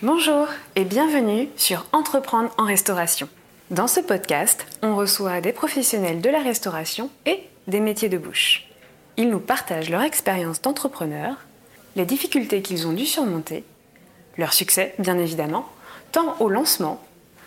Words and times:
Bonjour 0.00 0.46
et 0.76 0.84
bienvenue 0.84 1.48
sur 1.56 1.84
Entreprendre 1.90 2.54
en 2.56 2.64
restauration. 2.64 3.28
Dans 3.72 3.88
ce 3.88 3.98
podcast, 3.98 4.64
on 4.80 4.94
reçoit 4.94 5.40
des 5.40 5.50
professionnels 5.50 6.20
de 6.20 6.30
la 6.30 6.38
restauration 6.38 7.10
et 7.26 7.42
des 7.66 7.80
métiers 7.80 8.08
de 8.08 8.16
bouche. 8.16 8.68
Ils 9.16 9.28
nous 9.28 9.40
partagent 9.40 9.90
leur 9.90 10.02
expérience 10.02 10.62
d'entrepreneur, 10.62 11.34
les 11.96 12.04
difficultés 12.04 12.62
qu'ils 12.62 12.86
ont 12.86 12.92
dû 12.92 13.06
surmonter, 13.06 13.64
leur 14.36 14.52
succès 14.52 14.94
bien 15.00 15.18
évidemment, 15.18 15.68
tant 16.12 16.36
au 16.38 16.48
lancement 16.48 17.04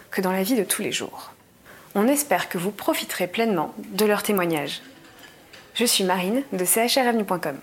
que 0.09 0.19
dans 0.19 0.33
la 0.33 0.43
vie 0.43 0.57
de 0.57 0.65
tous 0.65 0.81
les 0.81 0.91
jours. 0.91 1.31
On 1.95 2.09
espère 2.09 2.49
que 2.49 2.57
vous 2.57 2.71
profiterez 2.71 3.27
pleinement 3.27 3.73
de 3.77 4.03
leurs 4.03 4.23
témoignages. 4.23 4.81
Je 5.73 5.85
suis 5.85 6.03
Marine 6.03 6.43
de 6.51 6.65
chravenue.com. 6.65 7.57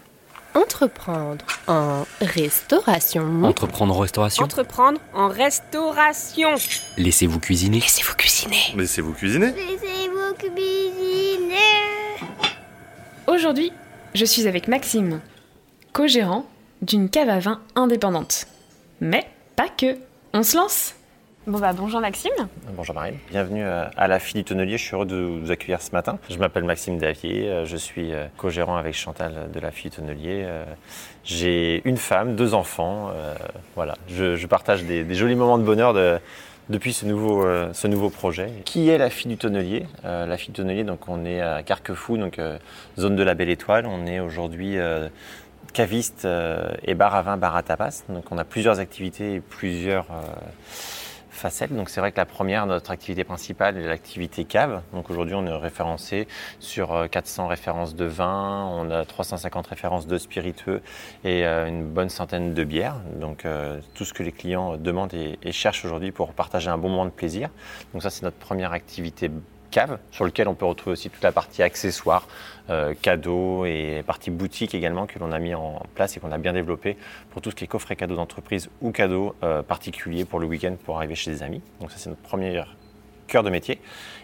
Entreprendre 0.55 1.45
en 1.67 2.05
restauration. 2.21 3.45
Entreprendre 3.45 3.95
en 3.95 3.98
restauration. 3.98 4.45
Entreprendre 4.45 5.01
en 5.15 5.29
restauration. 5.29 6.55
Laissez-vous 6.97 7.38
cuisiner. 7.38 7.80
Laissez-vous 7.80 8.15
cuisiner. 8.15 8.74
Laissez-vous 8.77 9.12
cuisiner. 9.12 9.52
Laissez-vous 9.52 10.34
cuisiner. 10.38 11.57
Aujourd'hui, 13.27 13.73
je 14.15 14.24
suis 14.24 14.48
avec 14.48 14.69
Maxime, 14.69 15.21
co-gérant 15.93 16.47
d'une 16.83 17.10
cave 17.10 17.29
à 17.29 17.38
vin 17.41 17.60
indépendante. 17.74 18.46
Mais 19.01 19.29
pas 19.55 19.69
que. 19.69 19.96
On 20.33 20.43
se 20.43 20.57
lance 20.57 20.95
Bah 21.48 21.73
bonjour 21.73 22.02
Maxime. 22.02 22.30
Bonjour 22.77 22.95
Marine, 22.95 23.16
bienvenue 23.30 23.65
euh, 23.65 23.87
à 23.97 24.07
la 24.07 24.19
fille 24.19 24.43
du 24.43 24.45
tonnelier, 24.45 24.77
je 24.77 24.84
suis 24.84 24.95
heureux 24.95 25.07
de 25.07 25.16
vous 25.16 25.51
accueillir 25.51 25.80
ce 25.80 25.93
matin. 25.93 26.19
Je 26.29 26.37
m'appelle 26.37 26.65
Maxime 26.65 26.98
Davier, 26.98 27.48
euh, 27.48 27.65
je 27.65 27.79
suis 27.79 28.12
euh, 28.12 28.27
co-gérant 28.37 28.77
avec 28.77 28.95
Chantal 28.95 29.51
de 29.51 29.59
la 29.59 29.71
fille 29.71 29.91
du 29.91 29.97
tonnelier. 29.97 30.47
J'ai 31.24 31.80
une 31.87 31.97
femme, 31.97 32.37
deux 32.37 32.52
enfants, 32.52 33.11
voilà. 33.77 33.95
Je, 34.09 34.47
partage 34.47 34.84
des, 34.84 35.15
jolis 35.15 35.37
moments 35.37 35.57
de 35.57 35.62
bonheur 35.62 35.95
depuis 36.69 36.93
ce 36.93 37.07
nouveau, 37.07 38.10
projet. 38.10 38.51
Qui 38.66 38.91
est 38.91 38.99
la 38.99 39.09
fille 39.09 39.30
du 39.30 39.38
tonnelier? 39.38 39.87
La 40.04 40.37
fille 40.37 40.52
du 40.52 40.60
tonnelier, 40.60 40.85
donc 40.85 41.09
on 41.09 41.24
est 41.24 41.41
à 41.41 41.63
Carquefou, 41.63 42.19
donc 42.19 42.38
zone 42.99 43.16
de 43.16 43.23
la 43.23 43.32
Belle 43.32 43.49
Étoile. 43.51 43.87
On 43.87 44.07
est 44.07 44.21
aujourd'hui 44.21 44.76
caviste 45.73 46.29
et 46.85 46.95
bar 46.95 47.15
à 47.15 47.23
vin, 47.23 47.38
bar 47.38 47.57
à 47.57 47.63
tapas. 47.63 48.04
On 48.30 48.37
a 48.37 48.45
plusieurs 48.45 48.80
activités 48.80 49.37
et 49.37 49.41
plusieurs 49.41 50.07
facettes. 51.39 51.75
Donc 51.75 51.89
c'est 51.89 52.01
vrai 52.01 52.13
que 52.13 52.17
la 52.17 52.27
première, 52.27 52.67
notre 52.67 52.91
activité 52.91 53.25
principale 53.25 53.77
est 53.79 53.87
l'activité 53.87 54.45
cave. 54.45 54.83
Donc 54.93 55.09
aujourd'hui 55.11 55.35
on 55.35 55.47
est 55.47 55.57
référencé 55.57 56.29
sur 56.61 57.09
400 57.11 57.45
euh, 57.45 57.49
références 57.49 57.95
de 57.95 58.05
vin, 58.05 58.67
on 58.73 58.91
a 58.91 59.05
350 59.05 59.66
références 59.66 60.07
de 60.07 60.19
spiritueux 60.19 60.83
et 61.25 61.47
euh, 61.47 61.66
une 61.66 61.85
bonne 61.85 62.09
centaine 62.11 62.55
de 62.55 62.65
bières. 62.65 62.97
Donc 63.21 63.45
euh, 63.45 63.81
tout 63.95 64.05
ce 64.05 64.12
que 64.12 64.22
les 64.22 64.33
clients 64.33 64.77
demandent 64.77 65.15
et, 65.15 65.39
et 65.43 65.53
cherchent 65.53 65.84
aujourd'hui 65.84 66.12
pour 66.12 66.33
partager 66.33 66.69
un 66.69 66.78
bon 66.78 66.89
moment 66.89 67.06
de 67.06 67.11
plaisir. 67.11 67.49
Donc 67.93 68.03
ça 68.03 68.11
c'est 68.11 68.22
notre 68.22 68.37
première 68.37 68.72
activité 68.72 69.31
cave, 69.71 69.99
sur 70.11 70.25
lequel 70.25 70.49
on 70.49 70.55
peut 70.55 70.66
retrouver 70.66 70.93
aussi 70.93 71.11
toute 71.11 71.22
la 71.22 71.33
partie 71.33 71.62
accessoires, 71.62 72.27
euh, 72.71 72.94
cadeaux 73.00 73.65
et 73.65 74.03
partie 74.06 74.31
boutique 74.31 74.75
également 74.75 75.06
que 75.06 75.19
l'on 75.19 75.33
a 75.33 75.38
mis 75.38 75.55
en 75.55 75.83
place 75.94 76.16
et 76.16 76.21
qu'on 76.21 76.33
a 76.33 76.38
bien 76.38 76.53
développé 76.53 76.97
pour 77.31 77.43
tout 77.43 77.50
ce 77.50 77.56
qui 77.56 77.65
est 77.65 77.69
coffret 77.69 77.97
cadeaux 77.97 78.16
d'entreprise 78.16 78.69
ou 78.81 78.93
cadeaux 78.93 79.34
euh, 79.43 79.62
particuliers 79.62 80.25
pour 80.25 80.38
le 80.38 80.47
week-end 80.47 80.75
pour 80.84 80.97
arriver 80.97 81.15
chez 81.15 81.31
des 81.31 81.43
amis. 81.43 81.62
Donc 81.81 81.91
ça 81.91 81.99
c'est 81.99 82.10
notre 82.10 82.22
premier 82.22 82.62
cœur 83.27 83.43
de 83.43 83.50
métier. 83.50 83.81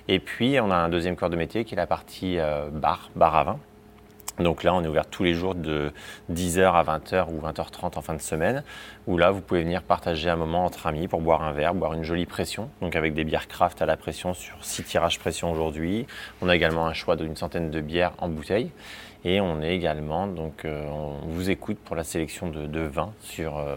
Et 0.09 0.19
puis 0.19 0.59
on 0.61 0.71
a 0.71 0.77
un 0.77 0.89
deuxième 0.89 1.17
cœur 1.17 1.31
de 1.31 1.37
métier 1.37 1.65
qui 1.65 1.75
est 1.75 1.77
la 1.77 1.87
partie 1.87 2.39
euh, 2.39 2.69
bar, 2.71 3.11
bar 3.15 3.37
à 3.37 3.45
vin. 3.45 3.59
Donc 4.39 4.65
là, 4.65 4.75
on 4.75 4.83
est 4.83 4.89
ouvert 4.89 5.07
tous 5.07 5.23
les 5.23 5.35
jours 5.35 5.55
de 5.55 5.93
10h 6.33 6.73
à 6.73 6.83
20h 6.83 7.27
ou 7.31 7.41
20h30 7.41 7.97
en 7.97 8.03
fin 8.03 8.15
de 8.15 8.21
semaine, 8.21 8.65
où 9.07 9.17
là, 9.17 9.31
vous 9.31 9.41
pouvez 9.41 9.63
venir 9.63 9.83
partager 9.83 10.29
un 10.29 10.37
moment 10.37 10.65
entre 10.65 10.87
amis 10.87 11.07
pour 11.07 11.21
boire 11.21 11.43
un 11.43 11.53
verre, 11.53 11.75
boire 11.75 11.93
une 11.93 12.03
jolie 12.03 12.27
pression, 12.27 12.69
donc 12.81 12.97
avec 12.97 13.15
des 13.15 13.23
bières 13.23 13.47
craft 13.47 13.81
à 13.81 13.87
la 13.87 13.97
pression 13.97 14.35
sur 14.35 14.57
6 14.65 14.83
tirages 14.85 15.21
pression 15.21 15.53
aujourd'hui. 15.53 16.07
On 16.43 16.49
a 16.49 16.57
également 16.57 16.87
un 16.87 16.95
choix 16.95 17.15
d'une 17.15 17.37
centaine 17.37 17.71
de 17.71 17.81
bières 17.81 18.13
en 18.19 18.29
bouteille. 18.29 18.73
Et 19.27 19.41
on 19.41 19.63
est 19.63 19.75
également, 19.75 20.27
donc 20.27 20.67
euh, 20.67 20.87
on 20.87 21.27
vous 21.29 21.49
écoute 21.49 21.79
pour 21.79 21.97
la 21.97 22.05
sélection 22.05 22.51
de, 22.51 22.81
vins 22.81 23.15
sur 23.21 23.57
euh, 23.57 23.75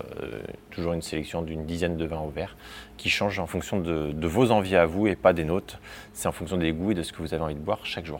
toujours 0.72 0.92
une 0.92 1.02
sélection 1.02 1.42
d'une 1.42 1.66
dizaine 1.66 1.96
de 1.96 2.06
vins 2.06 2.20
au 2.20 2.30
verre 2.30 2.58
qui 2.98 3.10
change 3.10 3.40
en 3.40 3.48
fonction 3.48 3.80
de, 3.80 4.12
de 4.12 4.28
vos 4.28 4.52
envies 4.52 4.76
à 4.76 4.86
vous 4.86 5.08
et 5.08 5.16
pas 5.16 5.32
des 5.32 5.46
nôtres. 5.46 5.80
C'est 6.12 6.28
en 6.28 6.34
fonction 6.34 6.58
des 6.58 6.74
goûts 6.74 6.92
et 6.92 6.96
de 6.96 7.02
ce 7.02 7.14
que 7.14 7.20
vous 7.20 7.34
avez 7.34 7.44
envie 7.44 7.56
de 7.56 7.62
boire 7.62 7.80
chaque 7.86 8.06
jour. 8.06 8.20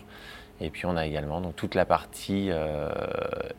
Et 0.60 0.70
puis 0.70 0.86
on 0.86 0.98
a 0.98 1.06
également 1.06 1.40
donc, 1.42 1.56
toute 1.56 1.76
la 1.76 1.86
partie 1.86 2.48
euh, 2.50 2.90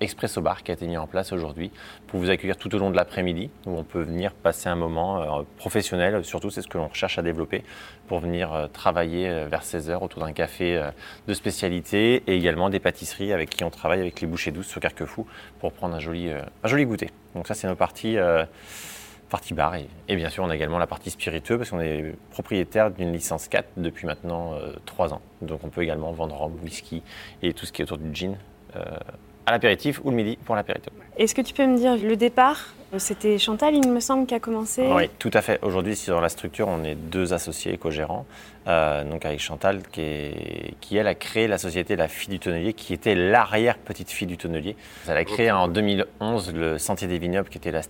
expresso 0.01 0.41
bar 0.41 0.63
qui 0.63 0.71
a 0.71 0.75
été 0.75 0.87
mise 0.87 0.99
en 0.99 1.07
place 1.07 1.33
aujourd'hui 1.33 1.71
pour 2.07 2.19
vous 2.19 2.31
accueillir 2.31 2.57
tout 2.57 2.75
au 2.75 2.79
long 2.79 2.91
de 2.91 2.97
l'après-midi 2.97 3.51
où 3.67 3.77
on 3.79 3.85
peut 3.85 4.03
venir 4.03 4.33
passer 4.33 4.69
un 4.69 4.75
moment 4.75 5.41
euh, 5.41 5.43
professionnel, 5.57 6.25
surtout 6.25 6.51
c'est 6.51 6.63
ce 6.63 6.69
que 6.69 6.79
l'on 6.79 6.89
recherche 6.89 7.19
à 7.19 7.23
développer 7.23 7.63
pour 8.09 8.19
venir 8.21 8.53
euh, 8.53 8.67
travailler 8.67 9.45
vers 9.47 9.63
16h 9.63 10.03
autour 10.03 10.23
d'un 10.23 10.33
café 10.33 10.91
de 11.27 11.35
spécialité 11.35 12.23
et 12.27 12.37
également 12.37 12.71
des 12.71 12.81
pâtisseries 12.81 13.33
avec 13.33 13.51
qui 13.51 13.65
on 13.65 13.71
travaille 13.71 14.01
avec 14.01 14.21
les 14.21 14.27
bouchées 14.27 14.51
douces 14.51 14.69
sur 14.69 14.81
Carquefou 14.81 15.27
pour 15.61 15.73
prendre 15.73 15.95
un 15.95 16.01
joli, 16.01 16.31
un 16.31 16.69
joli 16.69 16.85
goûter. 16.85 17.11
Donc 17.35 17.47
ça 17.47 17.55
c'est 17.55 17.69
nos 17.69 17.77
parties 17.77 18.17
partie 19.29 19.55
bar. 19.55 19.75
Et, 20.09 20.17
bien 20.17 20.29
sûr, 20.29 20.45
on 20.45 20.51
a 20.51 20.55
également 20.55 20.79
la 20.79 20.87
partie 20.87 21.11
spiritueux 21.11 21.59
parce 21.59 21.71
qu'on 21.71 21.81
est 21.81 22.15
propriétaire 22.31 22.91
d'une 22.91 23.13
licence 23.13 23.49
4 23.49 23.69
depuis 23.77 24.07
maintenant 24.07 24.55
3 24.87 25.13
euh, 25.13 25.15
ans. 25.15 25.21
Donc 25.43 25.61
on 25.65 25.69
peut 25.69 25.83
également 25.83 26.13
vendre 26.13 26.35
rhum, 26.35 26.53
whisky 26.63 27.03
et 27.43 27.53
tout 27.53 27.67
ce 27.67 27.73
qui 27.73 27.83
est 27.83 27.85
autour 27.85 27.99
du 27.99 28.15
gin 28.15 28.37
euh, 28.77 28.83
à 29.47 29.53
l'apéritif 29.53 30.01
ou 30.05 30.11
le 30.11 30.17
midi 30.17 30.39
pour 30.45 30.55
l'apéritif. 30.55 30.93
Est-ce 31.17 31.35
que 31.35 31.43
tu 31.43 31.55
peux 31.55 31.67
me 31.67 31.77
dire 31.77 31.97
le 31.97 32.17
départ? 32.17 32.75
C'était 32.97 33.37
Chantal, 33.37 33.75
il 33.75 33.91
me 33.91 34.01
semble, 34.01 34.27
qui 34.27 34.35
a 34.35 34.41
commencé 34.41 34.89
Oui, 34.91 35.11
tout 35.19 35.31
à 35.35 35.43
fait. 35.43 35.59
Aujourd'hui, 35.63 36.01
dans 36.07 36.23
la 36.23 36.31
structure, 36.31 36.69
on 36.69 36.85
est 36.85 36.95
deux 36.95 37.35
associés 37.35 37.75
éco-gérants. 37.75 38.25
Euh, 38.67 39.05
donc 39.05 39.27
avec 39.27 39.41
Chantal, 39.41 39.83
qui, 39.93 40.97
elle 40.97 41.07
a 41.07 41.15
créé 41.15 41.49
la 41.49 41.59
société 41.59 41.97
La 41.97 42.09
Fille 42.09 42.31
du 42.31 42.39
Tonnelier, 42.39 42.73
qui 42.73 42.95
était 42.95 43.15
l'arrière-petite-fille 43.15 44.27
du 44.27 44.39
tonnelier. 44.39 44.75
Elle 45.07 45.19
a 45.19 45.25
créé 45.25 45.51
en 45.51 45.69
2011 45.69 46.55
le 46.55 46.79
Sentier 46.79 47.09
des 47.09 47.19
Vignobles, 47.19 47.49
qui 47.49 47.59
était 47.59 47.73
la, 47.73 47.83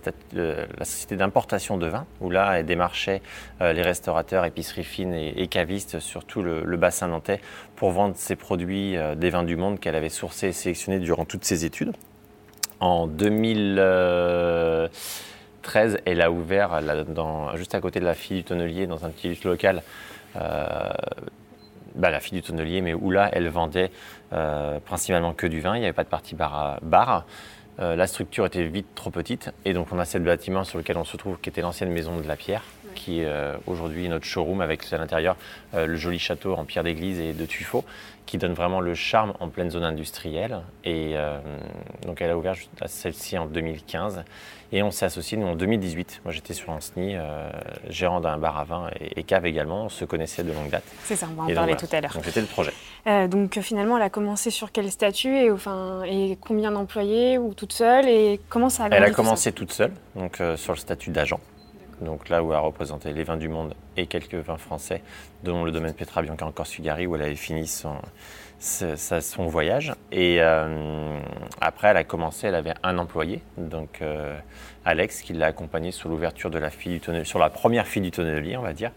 société 0.83 1.15
d'importation 1.15 1.77
de 1.77 1.87
vin, 1.87 2.05
où 2.19 2.29
là, 2.29 2.59
elle 2.59 2.65
démarchait 2.65 3.21
euh, 3.61 3.71
les 3.71 3.81
restaurateurs, 3.81 4.43
épiceries 4.45 4.83
fines 4.83 5.13
et, 5.13 5.47
cavistes 5.47 5.99
sur 5.99 6.25
tout 6.25 6.41
le, 6.41 6.77
bassin 6.77 7.07
nantais 7.07 7.41
pour 7.75 7.91
vendre 7.91 8.15
ses 8.15 8.35
produits 8.35 8.95
euh, 8.95 9.15
des 9.15 9.29
vins 9.29 9.43
du 9.43 9.55
monde 9.57 9.79
qu'elle 9.79 9.95
avait 9.95 10.09
sourcés 10.09 10.47
et 10.47 10.53
sélectionnés 10.53 10.99
durant 10.99 11.25
toutes 11.25 11.43
ses 11.43 11.65
études. 11.65 11.93
En 12.79 13.07
2013, 13.07 15.97
elle 16.05 16.21
a 16.21 16.31
ouvert 16.31 16.79
juste 17.55 17.75
à 17.75 17.81
côté 17.81 17.99
de 17.99 18.05
la 18.05 18.13
fille 18.13 18.37
du 18.37 18.43
tonnelier, 18.43 18.87
dans 18.87 19.03
un 19.05 19.09
petit 19.09 19.37
local, 19.43 19.83
euh, 20.37 20.89
bah, 21.95 22.09
la 22.09 22.21
fille 22.21 22.39
du 22.39 22.47
tonnelier, 22.47 22.79
mais 22.81 22.93
où 22.93 23.11
là, 23.11 23.29
elle 23.33 23.49
vendait 23.49 23.91
euh, 24.31 24.79
principalement 24.79 25.33
que 25.33 25.47
du 25.47 25.59
vin. 25.59 25.75
Il 25.75 25.79
n'y 25.79 25.85
avait 25.85 25.93
pas 25.93 26.05
de 26.05 26.09
partie 26.09 26.35
bar. 26.35 26.79
bar. 26.81 27.25
Euh, 27.79 27.95
la 27.95 28.07
structure 28.07 28.45
était 28.45 28.65
vite 28.65 28.87
trop 28.93 29.09
petite, 29.09 29.51
et 29.63 29.73
donc 29.73 29.87
on 29.91 29.99
a 29.99 30.05
ce 30.05 30.17
bâtiment 30.17 30.65
sur 30.65 30.77
lequel 30.77 30.97
on 30.97 31.05
se 31.05 31.15
trouve, 31.15 31.39
qui 31.39 31.49
était 31.49 31.61
l'ancienne 31.61 31.91
maison 31.91 32.17
de 32.17 32.27
la 32.27 32.35
pierre, 32.35 32.63
qui 32.95 33.21
est 33.21 33.31
aujourd'hui 33.67 34.09
notre 34.09 34.25
showroom 34.25 34.61
avec 34.61 34.81
à 34.91 34.97
l'intérieur 34.97 35.35
le 35.73 35.95
joli 35.95 36.19
château 36.19 36.53
en 36.53 36.65
pierre 36.65 36.83
d'église 36.83 37.19
et 37.19 37.33
de 37.33 37.45
tuffeau, 37.45 37.83
qui 38.29 38.37
donne 38.37 38.53
vraiment 38.53 38.79
le 38.79 38.93
charme 38.93 39.33
en 39.39 39.49
pleine 39.49 39.71
zone 39.71 39.83
industrielle. 39.83 40.61
Et 40.83 41.13
euh, 41.15 41.39
donc 42.05 42.21
elle 42.21 42.29
a 42.29 42.37
ouvert 42.37 42.53
celle-ci 42.85 43.39
en 43.39 43.47
2015 43.47 44.23
et 44.71 44.83
on 44.83 44.91
s'est 44.91 45.05
associé 45.05 45.35
nous 45.35 45.47
en 45.47 45.55
2018. 45.55 46.21
Moi 46.25 46.31
j'étais 46.31 46.53
sur 46.53 46.69
Anceny, 46.69 47.15
euh, 47.15 47.49
gérant 47.89 48.21
d'un 48.21 48.37
bar 48.37 48.59
à 48.59 48.65
vin 48.65 48.91
et, 48.99 49.23
cave 49.23 49.47
également. 49.47 49.85
On 49.85 49.89
se 49.89 50.05
connaissait 50.05 50.43
de 50.43 50.53
longue 50.53 50.69
date. 50.69 50.83
C'est 51.05 51.15
ça, 51.15 51.27
on 51.31 51.41
va 51.41 51.51
en 51.51 51.55
parler 51.55 51.75
tout 51.75 51.87
à 51.91 52.01
l'heure. 52.01 52.13
Donc 52.13 52.23
c'était 52.23 52.41
le 52.41 52.45
projet. 52.45 52.71
Euh, 53.07 53.27
donc 53.27 53.59
finalement 53.61 53.97
elle 53.97 54.03
a 54.03 54.11
commencé 54.11 54.51
sur 54.51 54.71
quel 54.71 54.91
statut 54.91 55.35
et, 55.35 55.49
enfin, 55.49 56.03
et 56.03 56.37
combien 56.39 56.71
d'employés 56.71 57.39
ou 57.39 57.55
toute 57.55 57.73
seule 57.73 58.07
et 58.07 58.39
comment 58.47 58.69
ça 58.69 58.83
a 58.83 58.89
Elle 58.91 59.03
a 59.03 59.09
commencé 59.09 59.51
toute 59.53 59.71
seule, 59.71 59.91
donc 60.15 60.39
sur 60.55 60.73
le 60.73 60.79
statut 60.79 61.09
d'agent 61.09 61.39
donc 62.01 62.29
là 62.29 62.43
où 62.43 62.51
elle 62.51 62.57
a 62.57 62.61
représenté 62.61 63.13
les 63.13 63.23
vins 63.23 63.37
du 63.37 63.49
monde 63.49 63.73
et 63.97 64.07
quelques 64.07 64.35
vins 64.35 64.57
français, 64.57 65.01
dont 65.43 65.63
le 65.63 65.71
domaine 65.71 65.93
Petra 65.93 66.21
Bianca 66.21 66.45
en 66.45 66.51
Corse-Fugari, 66.51 67.07
où 67.07 67.15
elle 67.15 67.23
avait 67.23 67.35
fini 67.35 67.67
son, 67.67 67.95
son 68.59 69.45
voyage. 69.47 69.93
Et 70.11 70.37
euh, 70.39 71.19
après, 71.61 71.89
elle 71.89 71.97
a 71.97 72.03
commencé, 72.03 72.47
elle 72.47 72.55
avait 72.55 72.73
un 72.83 72.97
employé, 72.97 73.41
donc 73.57 74.01
euh, 74.01 74.37
Alex, 74.85 75.21
qui 75.21 75.33
l'a 75.33 75.47
accompagné 75.47 75.91
sur 75.91 76.09
l'ouverture 76.09 76.49
de 76.49 76.59
la 76.59 76.69
fille 76.69 76.99
du 76.99 77.25
sur 77.25 77.39
la 77.39 77.49
première 77.49 77.87
fille 77.87 78.01
du 78.01 78.11
tonnelier, 78.11 78.57
on 78.57 78.61
va 78.61 78.73
dire, 78.73 78.91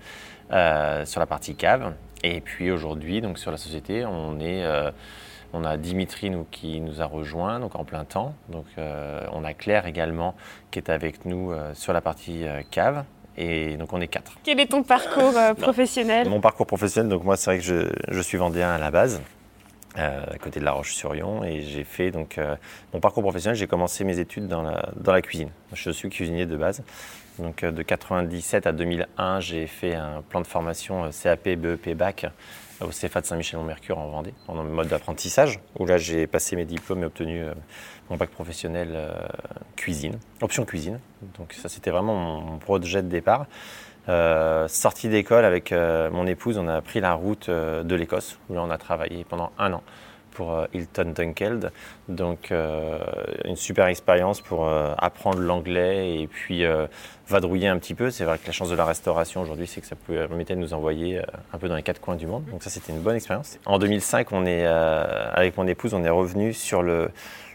euh, 0.52 1.04
sur 1.04 1.20
la 1.20 1.26
partie 1.26 1.54
cave. 1.54 1.94
Et 2.24 2.40
puis 2.40 2.70
aujourd'hui, 2.70 3.20
donc 3.20 3.38
sur 3.38 3.50
la 3.50 3.56
société, 3.56 4.04
on 4.04 4.38
est 4.38 4.64
on 5.52 5.64
a 5.64 5.76
Dimitri 5.76 6.30
nous, 6.30 6.46
qui 6.50 6.80
nous 6.80 7.00
a 7.00 7.06
rejoint 7.06 7.60
donc 7.60 7.76
en 7.76 7.84
plein 7.84 8.04
temps. 8.04 8.34
Donc, 8.48 8.66
euh, 8.78 9.26
on 9.32 9.44
a 9.44 9.54
Claire 9.54 9.86
également 9.86 10.34
qui 10.70 10.78
est 10.78 10.90
avec 10.90 11.24
nous 11.24 11.52
euh, 11.52 11.74
sur 11.74 11.92
la 11.92 12.00
partie 12.00 12.46
euh, 12.46 12.62
cave. 12.70 13.04
Et 13.38 13.78
donc 13.78 13.94
on 13.94 14.00
est 14.02 14.08
quatre. 14.08 14.32
Quel 14.44 14.60
est 14.60 14.66
ton 14.66 14.82
parcours 14.82 15.32
professionnel? 15.58 16.28
Mon 16.28 16.42
parcours 16.42 16.66
professionnel, 16.66 17.08
donc 17.08 17.24
moi 17.24 17.38
c'est 17.38 17.50
vrai 17.50 17.58
que 17.58 17.64
je, 17.64 17.90
je, 18.08 18.20
suis 18.20 18.36
vendéen 18.36 18.68
à 18.68 18.76
la 18.76 18.90
base. 18.90 19.22
à 19.96 20.36
côté 20.38 20.60
de 20.60 20.66
La 20.66 20.72
Roche-sur-Yon. 20.72 21.42
Et 21.42 21.62
j'ai 21.62 21.84
fait 21.84 22.10
donc 22.10 22.38
mon 22.92 23.00
parcours 23.00 23.22
professionnel, 23.22 23.56
j'ai 23.56 23.66
commencé 23.66 24.04
mes 24.04 24.18
études 24.18 24.48
dans 24.48 24.60
la, 24.60 24.90
dans 24.96 25.12
la 25.12 25.22
cuisine. 25.22 25.48
Je 25.72 25.90
suis 25.90 26.10
cuisinier 26.10 26.44
de 26.44 26.58
base. 26.58 26.82
Donc 27.38 27.64
de 27.64 27.82
97 27.82 28.66
à 28.66 28.72
2001, 28.72 29.40
j'ai 29.40 29.66
fait 29.66 29.94
un 29.94 30.20
plan 30.28 30.42
de 30.42 30.46
formation 30.46 31.08
CAP, 31.10 31.48
BEP, 31.48 31.96
BAC 31.96 32.26
au 32.84 32.88
CFA 32.88 33.20
de 33.20 33.26
Saint-Michel-en-Mercure 33.26 33.98
en 33.98 34.08
Vendée, 34.08 34.34
en 34.48 34.62
mode 34.62 34.88
d'apprentissage, 34.88 35.60
où 35.78 35.86
là 35.86 35.98
j'ai 35.98 36.26
passé 36.26 36.56
mes 36.56 36.64
diplômes 36.64 37.02
et 37.02 37.06
obtenu 37.06 37.42
euh, 37.42 37.52
mon 38.10 38.16
bac 38.16 38.30
professionnel 38.30 38.90
euh, 38.92 39.12
cuisine, 39.76 40.18
option 40.40 40.64
cuisine. 40.64 41.00
Donc 41.38 41.52
ça 41.52 41.68
c'était 41.68 41.90
vraiment 41.90 42.14
mon, 42.14 42.58
projet 42.58 43.02
de 43.02 43.08
départ. 43.08 43.46
Euh, 44.08 44.66
sortie 44.68 45.08
d'école 45.08 45.44
avec 45.44 45.72
mon 45.72 46.26
épouse, 46.26 46.58
on 46.58 46.68
a 46.68 46.80
pris 46.80 47.00
la 47.00 47.14
route 47.14 47.48
de 47.48 47.94
l'Écosse, 47.94 48.38
où 48.48 48.54
là 48.54 48.62
on 48.62 48.70
a 48.70 48.78
travaillé 48.78 49.24
pendant 49.24 49.52
un 49.58 49.72
an 49.72 49.82
pour 50.32 50.52
euh, 50.52 50.66
Hilton 50.74 51.12
Dunkeld. 51.14 51.72
Donc 52.08 52.50
euh, 52.50 52.98
une 53.44 53.56
super 53.56 53.86
expérience 53.86 54.40
pour 54.40 54.66
euh, 54.66 54.94
apprendre 54.98 55.38
l'anglais 55.38 56.20
et 56.20 56.26
puis 56.26 56.64
vadrouiller 57.28 57.68
un 57.68 57.78
petit 57.78 57.94
peu. 57.94 58.10
C'est 58.10 58.24
vrai 58.24 58.38
que 58.38 58.46
la 58.46 58.52
chance 58.52 58.70
de 58.70 58.76
la 58.76 58.84
restauration 58.84 59.40
aujourd'hui, 59.40 59.66
c'est 59.66 59.80
que 59.80 59.86
ça 59.86 59.96
permettait 59.96 60.54
de 60.54 60.60
nous 60.60 60.74
envoyer 60.74 61.20
un 61.52 61.58
peu 61.58 61.68
dans 61.68 61.76
les 61.76 61.82
quatre 61.82 62.00
coins 62.00 62.16
du 62.16 62.26
monde. 62.26 62.44
Donc 62.50 62.62
ça, 62.62 62.70
c'était 62.70 62.92
une 62.92 63.00
bonne 63.00 63.16
expérience. 63.16 63.58
En 63.64 63.78
2005, 63.78 64.32
on 64.32 64.44
est, 64.44 64.66
avec 64.66 65.56
mon 65.56 65.66
épouse, 65.66 65.94
on 65.94 66.04
est 66.04 66.10
revenu 66.10 66.52
sur 66.52 66.82
le, 66.82 67.10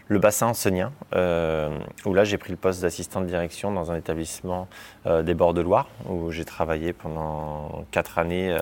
le 0.08 0.18
bassin 0.18 0.46
enseignant, 0.46 0.92
euh, 1.14 1.68
où 2.06 2.14
là, 2.14 2.24
j'ai 2.24 2.38
pris 2.38 2.50
le 2.50 2.56
poste 2.56 2.80
d'assistant 2.80 3.20
de 3.20 3.26
direction 3.26 3.70
dans 3.70 3.92
un 3.92 3.96
établissement 3.96 4.66
euh, 5.06 5.22
des 5.22 5.34
bords 5.34 5.52
de 5.52 5.60
Loire, 5.60 5.88
où 6.08 6.30
j'ai 6.32 6.46
travaillé 6.46 6.94
pendant 6.94 7.84
quatre 7.90 8.18
années 8.18 8.50
euh, 8.50 8.60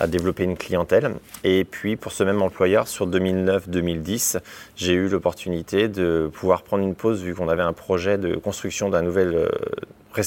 à 0.00 0.08
développer 0.08 0.42
une 0.42 0.56
clientèle. 0.56 1.14
Et 1.44 1.64
puis, 1.64 1.94
pour 1.96 2.10
ce 2.10 2.24
même 2.24 2.42
employeur, 2.42 2.88
sur 2.88 3.08
2009-2010, 3.08 4.40
j'ai 4.74 4.94
eu 4.94 5.08
l'opportunité 5.08 5.86
de 5.88 6.28
pouvoir 6.32 6.62
prendre 6.62 6.82
une 6.82 6.96
pause, 6.96 7.22
vu 7.22 7.34
qu'on 7.34 7.48
avait 7.48 7.62
un 7.62 7.72
projet 7.72 8.18
de 8.18 8.34
construction 8.34 8.88
d'un 8.88 9.02
nouvel, 9.02 9.48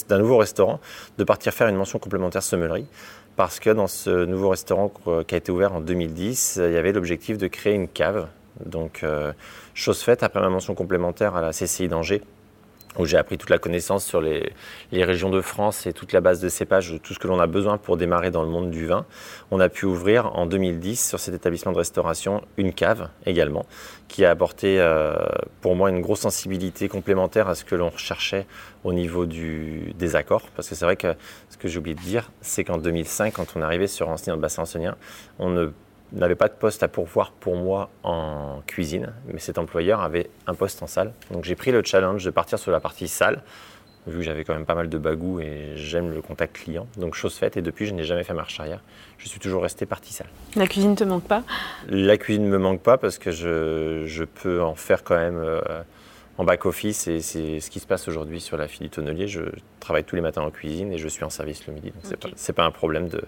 d'un 0.07 0.17
nouveau 0.17 0.37
restaurant, 0.37 0.79
de 1.17 1.23
partir 1.25 1.53
faire 1.53 1.67
une 1.67 1.75
mention 1.75 1.99
complémentaire 1.99 2.43
sommellerie. 2.43 2.87
Parce 3.35 3.59
que 3.59 3.69
dans 3.69 3.87
ce 3.87 4.25
nouveau 4.25 4.49
restaurant 4.49 4.91
qui 5.27 5.35
a 5.35 5.37
été 5.37 5.51
ouvert 5.51 5.73
en 5.73 5.81
2010, 5.81 6.59
il 6.63 6.73
y 6.73 6.77
avait 6.77 6.93
l'objectif 6.93 7.37
de 7.37 7.47
créer 7.47 7.73
une 7.73 7.87
cave. 7.87 8.27
Donc, 8.65 9.01
euh, 9.03 9.33
chose 9.73 10.01
faite, 10.01 10.23
après 10.23 10.39
ma 10.39 10.49
mention 10.49 10.75
complémentaire 10.75 11.35
à 11.35 11.41
la 11.41 11.51
CCI 11.51 11.87
d'Angers, 11.87 12.21
où 12.97 13.05
j'ai 13.05 13.17
appris 13.17 13.37
toute 13.37 13.49
la 13.49 13.57
connaissance 13.57 14.05
sur 14.05 14.21
les, 14.21 14.51
régions 14.91 15.29
de 15.29 15.41
France 15.41 15.85
et 15.85 15.93
toute 15.93 16.13
la 16.13 16.21
base 16.21 16.39
de 16.39 16.49
cépages, 16.49 16.95
tout 17.03 17.13
ce 17.13 17.19
que 17.19 17.27
l'on 17.27 17.39
a 17.39 17.47
besoin 17.47 17.77
pour 17.77 17.97
démarrer 17.97 18.31
dans 18.31 18.41
le 18.41 18.49
monde 18.49 18.71
du 18.71 18.85
vin. 18.85 19.05
On 19.51 19.59
a 19.59 19.69
pu 19.69 19.85
ouvrir 19.85 20.35
en 20.35 20.45
2010 20.45 21.09
sur 21.09 21.19
cet 21.19 21.35
établissement 21.35 21.71
de 21.71 21.77
restauration 21.77 22.41
une 22.57 22.73
cave 22.73 23.09
également, 23.25 23.65
qui 24.07 24.25
a 24.25 24.31
apporté 24.31 24.79
euh, 24.79 25.15
pour 25.61 25.75
moi 25.75 25.89
une 25.89 26.01
grosse 26.01 26.21
sensibilité 26.21 26.89
complémentaire 26.89 27.47
à 27.47 27.55
ce 27.55 27.63
que 27.63 27.75
l'on 27.75 27.89
recherchait 27.89 28.47
au 28.83 28.93
niveau 28.93 29.25
des 29.25 30.15
accords. 30.15 30.47
Parce 30.55 30.69
que 30.69 30.75
c'est 30.75 30.85
vrai 30.85 30.95
que 30.95 31.13
ce 31.49 31.57
que 31.57 31.67
j'ai 31.67 31.77
oublié 31.77 31.95
de 31.95 32.01
dire, 32.01 32.31
c'est 32.41 32.63
qu'en 32.63 32.77
2005, 32.77 33.33
quand 33.33 33.53
on 33.55 33.61
arrivait 33.61 33.87
sur 33.87 34.09
le 34.09 34.35
bassin 34.37 34.63
enseignant, 34.63 34.95
on 35.39 35.49
ne 35.49 35.71
n'avait 36.13 36.35
pas 36.35 36.47
de 36.47 36.53
poste 36.53 36.83
à 36.83 36.87
pourvoir 36.87 37.31
pour 37.31 37.55
moi 37.55 37.89
en 38.03 38.61
cuisine, 38.65 39.13
mais 39.27 39.39
cet 39.39 39.57
employeur 39.57 40.01
avait 40.01 40.29
un 40.47 40.53
poste 40.53 40.81
en 40.83 40.87
salle. 40.87 41.11
Donc 41.31 41.43
j'ai 41.43 41.55
pris 41.55 41.71
le 41.71 41.83
challenge 41.83 42.23
de 42.23 42.31
partir 42.31 42.57
sur 42.59 42.71
la 42.71 42.79
partie 42.79 43.07
salle, 43.07 43.41
vu 44.07 44.19
que 44.19 44.23
j'avais 44.23 44.45
quand 44.45 44.53
même 44.53 44.65
pas 44.65 44.75
mal 44.75 44.87
de 44.87 44.97
bagou 44.97 45.41
et 45.41 45.73
j'aime 45.75 46.13
le 46.13 46.21
contact 46.21 46.55
client. 46.55 46.87
Donc 46.97 47.13
chose 47.13 47.35
faite, 47.35 47.57
et 47.57 47.61
depuis 47.61 47.85
je 47.87 47.93
n'ai 47.93 48.05
jamais 48.05 48.23
fait 48.23 48.33
marche 48.33 48.57
arrière. 48.59 48.81
Je 49.17 49.27
suis 49.27 49.39
toujours 49.39 49.61
resté 49.63 49.85
partie 49.85 50.13
salle. 50.13 50.27
La 50.55 50.65
cuisine 50.67 50.95
te 50.95 51.03
manque 51.03 51.25
pas? 51.25 51.43
La 51.89 52.17
cuisine 52.17 52.45
ne 52.45 52.49
me 52.49 52.57
manque 52.57 52.81
pas 52.81 52.97
parce 52.97 53.17
que 53.17 53.31
je, 53.31 54.03
je 54.05 54.23
peux 54.23 54.61
en 54.63 54.75
faire 54.75 55.03
quand 55.03 55.17
même 55.17 55.39
euh, 55.43 55.59
en 56.37 56.45
back-office 56.45 57.07
et 57.09 57.19
c'est 57.19 57.59
ce 57.59 57.69
qui 57.69 57.81
se 57.81 57.87
passe 57.87 58.07
aujourd'hui 58.07 58.39
sur 58.39 58.55
la 58.55 58.69
fille 58.69 58.87
du 58.87 58.89
tonnelier. 58.89 59.27
Je 59.27 59.41
travaille 59.81 60.05
tous 60.05 60.15
les 60.15 60.21
matins 60.21 60.43
en 60.43 60.51
cuisine 60.51 60.93
et 60.93 60.97
je 60.97 61.07
suis 61.09 61.25
en 61.25 61.29
service 61.29 61.67
le 61.67 61.73
midi, 61.73 61.91
donc 61.91 61.99
c'est 62.03 62.13
Ok. 62.23 62.31
pas, 62.31 62.37
c'est 62.37 62.53
pas 62.53 62.63
un 62.63 62.71
problème 62.71 63.09
de, 63.09 63.21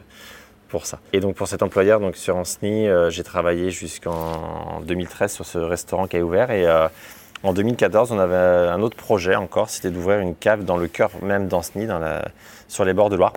pour. 0.69 0.83
Et 1.12 1.19
donc 1.19 1.36
pour 1.36 1.48
cet 1.48 1.62
employeur, 1.63 2.00
donc 2.00 2.16
sur 2.16 2.38
Anceny, 2.38 2.88
euh, 2.88 3.10
j'ai 3.10 3.24
travaillé 3.24 3.71
jusqu'en 3.71 4.80
2013 4.86 5.33
sur 5.33 5.45
ce 5.45 5.57
restaurant 5.57 6.07
qui 6.07 6.18
a 6.18 6.24
ouvert 6.24 6.51
et 6.51 6.66
euh, 6.66 6.88
en 7.44 7.54
2014, 7.54 8.12
on 8.12 8.19
avait 8.19 8.36
un 8.36 8.81
autre 8.81 8.98
projet 8.98 9.36
encore, 9.36 9.69
c'était 9.69 9.92
d'ouvrir 9.92 10.19
une 10.19 10.36
cave 10.36 10.66
dans 10.66 10.77
le 10.77 10.88
cœur 10.88 11.12
même 11.21 11.48
d'Anceny, 11.48 11.88
sur 12.68 12.83
les 12.83 12.94
bords 12.94 13.10
de 13.10 13.16
Loire. 13.16 13.33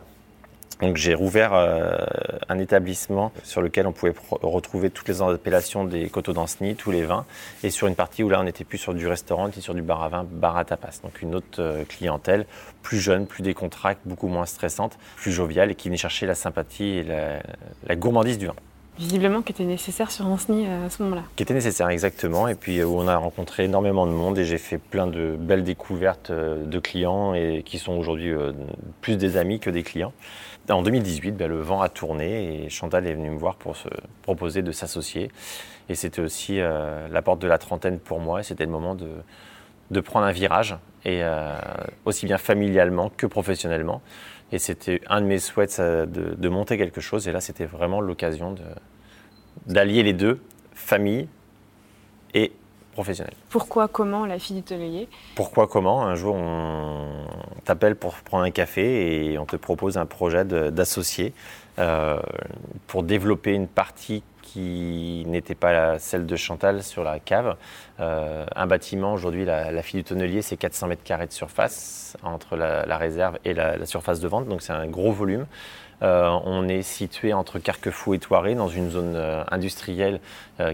Donc 0.82 0.96
j'ai 0.96 1.14
rouvert 1.14 1.55
euh, 1.55 1.96
un 2.49 2.58
établissement 2.58 3.31
sur 3.44 3.62
lequel 3.62 3.87
on 3.87 3.93
pouvait 3.93 4.12
retrouver 4.31 4.90
toutes 4.90 5.06
les 5.06 5.23
appellations 5.23 5.84
des 5.84 6.08
coteaux 6.08 6.32
d'Anceny, 6.32 6.75
tous 6.75 6.90
les 6.90 7.05
vins, 7.05 7.25
et 7.62 7.70
sur 7.70 7.87
une 7.87 7.94
partie 7.94 8.25
où 8.25 8.29
là 8.29 8.40
on 8.40 8.43
n'était 8.43 8.64
plus 8.64 8.79
sur 8.79 8.93
du 8.93 9.06
restaurant, 9.06 9.46
était 9.46 9.61
sur 9.61 9.75
du 9.75 9.82
bar 9.82 10.02
à 10.02 10.08
vin, 10.08 10.26
bar 10.29 10.56
à 10.56 10.64
tapas. 10.64 10.99
Donc 11.05 11.23
une 11.23 11.37
autre 11.37 11.61
euh, 11.61 11.84
clientèle, 11.84 12.46
plus 12.82 12.99
jeune, 12.99 13.29
plus 13.29 13.44
décontractée, 13.44 14.02
beaucoup 14.06 14.26
moins 14.26 14.44
stressante, 14.44 14.99
plus 15.14 15.31
joviale 15.31 15.70
et 15.70 15.76
qui 15.76 15.87
venait 15.87 15.96
chercher 15.96 16.26
la 16.26 16.34
sympathie 16.34 16.99
et 16.99 17.05
la 17.05 17.96
gourmandise 17.96 18.38
du 18.38 18.46
vin. 18.46 18.55
Visiblement, 18.98 19.42
qui 19.42 19.52
était 19.52 19.64
nécessaire 19.64 20.10
sur 20.10 20.26
Anceny 20.26 20.66
à 20.66 20.90
ce 20.90 21.02
moment-là. 21.02 21.22
Qui 21.36 21.42
était 21.42 21.54
nécessaire 21.54 21.88
exactement, 21.88 22.46
et 22.46 22.54
puis 22.54 22.78
euh, 22.78 22.84
où 22.84 22.98
on 22.98 23.08
a 23.08 23.16
rencontré 23.16 23.64
énormément 23.64 24.06
de 24.06 24.12
monde 24.12 24.38
et 24.38 24.44
j'ai 24.44 24.58
fait 24.58 24.78
plein 24.78 25.06
de 25.06 25.34
belles 25.38 25.64
découvertes 25.64 26.30
euh, 26.30 26.64
de 26.64 26.78
clients 26.78 27.32
et 27.32 27.62
qui 27.64 27.78
sont 27.78 27.92
aujourd'hui 27.92 28.32
euh, 28.32 28.52
plus 29.00 29.16
des 29.16 29.38
amis 29.38 29.60
que 29.60 29.70
des 29.70 29.82
clients. 29.82 30.12
En 30.70 30.82
2018, 30.82 31.32
ben, 31.32 31.48
le 31.48 31.60
vent 31.60 31.80
a 31.80 31.88
tourné 31.88 32.64
et 32.64 32.68
Chantal 32.68 33.06
est 33.06 33.14
venue 33.14 33.30
me 33.30 33.38
voir 33.38 33.56
pour 33.56 33.76
se 33.76 33.88
proposer 34.22 34.62
de 34.62 34.70
s'associer. 34.70 35.30
Et 35.88 35.94
c'était 35.94 36.22
aussi 36.22 36.60
euh, 36.60 37.08
la 37.08 37.22
porte 37.22 37.40
de 37.40 37.48
la 37.48 37.58
trentaine 37.58 37.98
pour 37.98 38.20
moi. 38.20 38.42
C'était 38.42 38.64
le 38.64 38.70
moment 38.70 38.94
de, 38.94 39.08
de 39.90 40.00
prendre 40.00 40.26
un 40.26 40.32
virage, 40.32 40.76
et 41.04 41.22
euh, 41.22 41.58
aussi 42.04 42.26
bien 42.26 42.38
familialement 42.38 43.10
que 43.16 43.26
professionnellement. 43.26 44.02
Et 44.52 44.58
c'était 44.58 45.00
un 45.08 45.20
de 45.22 45.26
mes 45.26 45.38
souhaits 45.38 45.70
ça, 45.70 46.06
de, 46.06 46.34
de 46.37 46.49
monter 46.49 46.76
quelque 46.76 47.00
chose. 47.00 47.26
Et 47.26 47.32
là, 47.32 47.40
c'était 47.40 47.64
vraiment 47.64 48.00
l'occasion 48.00 48.52
de- 48.52 48.62
d'allier 49.66 50.02
les 50.02 50.12
deux, 50.12 50.40
famille 50.75 51.26
et 52.34 52.52
professionnel. 52.93 53.32
Pourquoi, 53.49 53.88
comment 53.88 54.26
la 54.26 54.38
fille 54.38 54.56
du 54.56 54.62
tonnelier? 54.62 55.08
Pourquoi, 55.34 55.66
comment? 55.66 56.04
Un 56.04 56.14
jour, 56.14 56.34
on 56.34 57.25
t'appelle 57.64 57.96
pour 57.96 58.14
prendre 58.16 58.44
un 58.44 58.50
café 58.50 59.32
et 59.32 59.38
on 59.38 59.46
te 59.46 59.56
propose 59.56 59.96
un 59.96 60.04
projet 60.06 60.44
de- 60.44 60.69
d'associé 60.69 61.32
euh, 61.78 62.20
pour 62.87 63.02
développer 63.02 63.52
une 63.54 63.69
partie 63.69 64.22
qui 64.52 65.25
n'était 65.26 65.54
pas 65.54 65.99
celle 65.99 66.26
de 66.26 66.37
Chantal 66.37 66.82
sur 66.82 67.04
la 67.04 67.19
cave. 67.19 67.56
Euh, 68.00 68.44
un 68.54 68.66
bâtiment, 68.66 69.14
aujourd'hui, 69.14 69.46
la, 69.46 69.72
la 69.72 69.82
fille 69.82 70.00
du 70.00 70.04
tonnelier, 70.04 70.43
c'est 70.43 70.58
400 70.58 70.88
mètres 70.88 71.02
carrés 71.02 71.26
de 71.26 71.32
surface 71.32 72.16
entre 72.22 72.56
la, 72.56 72.99
réserve 72.99 73.38
et 73.46 73.54
la, 73.54 73.84
surface 73.87 74.20
de 74.20 74.28
vente, 74.28 74.49
donc 74.49 74.60
c'est 74.60 74.72
un 74.72 74.87
gros 74.87 75.12
volume. 75.12 75.47
Euh, 76.02 76.28
on 76.44 76.68
est 76.68 76.82
situé 76.82 77.32
entre 77.32 77.61
Carquefou 77.61 78.12
et 78.12 78.18
Thoiré, 78.18 78.54
dans 78.54 78.68
une 78.68 78.90
zone 78.90 79.14
euh, 79.14 79.44
industrielle 79.50 80.21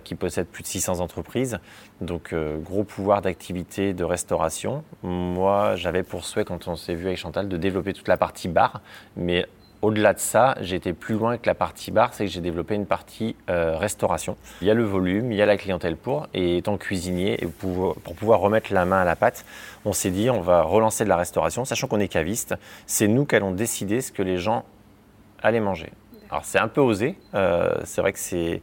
qui 0.05 0.15
possède 0.15 0.47
plus 0.47 0.63
de 0.63 0.69
600 0.69 1.01
entreprises. 1.01 1.59
Donc, 2.03 2.35
gros 2.35 2.85
pouvoir 2.85 3.23
d'activité 3.23 3.95
de 3.95 4.05
restauration. 4.05 4.85
Moi, 5.03 5.77
j'avais 5.77 6.03
pour 6.03 6.25
souhait, 6.25 6.45
quand 6.45 6.69
on 6.69 6.77
s'est 6.77 6.95
vu 6.95 7.07
avec 7.07 7.17
Chantal, 7.17 7.49
de 7.49 7.57
développer 7.57 7.95
toute 7.95 8.09
la 8.09 8.19
partie 8.19 8.49
bar. 8.49 8.83
Mais 9.17 9.47
au-delà 9.83 10.13
de 10.13 10.19
ça, 10.19 10.57
été 10.61 10.93
plus 10.93 11.15
loin 11.15 11.39
que 11.39 11.47
la 11.47 11.55
partie 11.55 11.91
bar, 11.91 12.13
c'est 12.13 12.27
que 12.27 12.31
j'ai 12.31 12.41
développé 12.41 12.75
une 12.75 12.87
partie 12.87 13.37
euh, 13.49 13.77
restauration. 13.77 14.37
Il 14.61 14.67
y 14.67 14.71
a 14.71 14.75
le 14.75 14.85
volume, 14.85 15.31
il 15.31 15.39
y 15.39 15.43
a 15.43 15.47
la 15.47 15.57
clientèle 15.57 15.97
pour. 15.97 16.27
Et 16.35 16.59
étant 16.59 16.77
cuisinier, 16.77 17.43
et 17.43 17.47
pour, 17.47 17.95
pour 17.97 18.15
pouvoir 18.15 18.41
remettre 18.41 18.73
la 18.73 18.85
main 18.85 19.01
à 19.01 19.05
la 19.05 19.17
pâte, 19.17 19.45
on 19.85 19.93
s'est 19.93 20.11
dit, 20.11 20.31
on 20.31 20.41
va 20.41 20.63
relancer 20.63 21.05
de 21.05 21.09
la 21.09 21.17
restauration, 21.17 21.65
sachant 21.65 21.87
qu'on 21.87 22.01
est 22.01 22.09
caviste. 22.09 22.55
C'est 22.87 23.09
nous 23.09 23.25
qui 23.25 23.37
allons 23.37 23.53
décider 23.53 24.01
ce 24.01 24.11
que 24.11 24.23
les 24.23 24.39
gens 24.39 24.65
allaient 25.43 25.61
manger. 25.61 25.91
Alors 26.31 26.45
c'est 26.45 26.59
un 26.59 26.69
peu 26.69 26.83
osé, 26.83 27.17
euh, 27.35 27.75
c'est 27.85 28.03
vrai 28.03 28.13
que 28.13 28.19
c'est, 28.19 28.61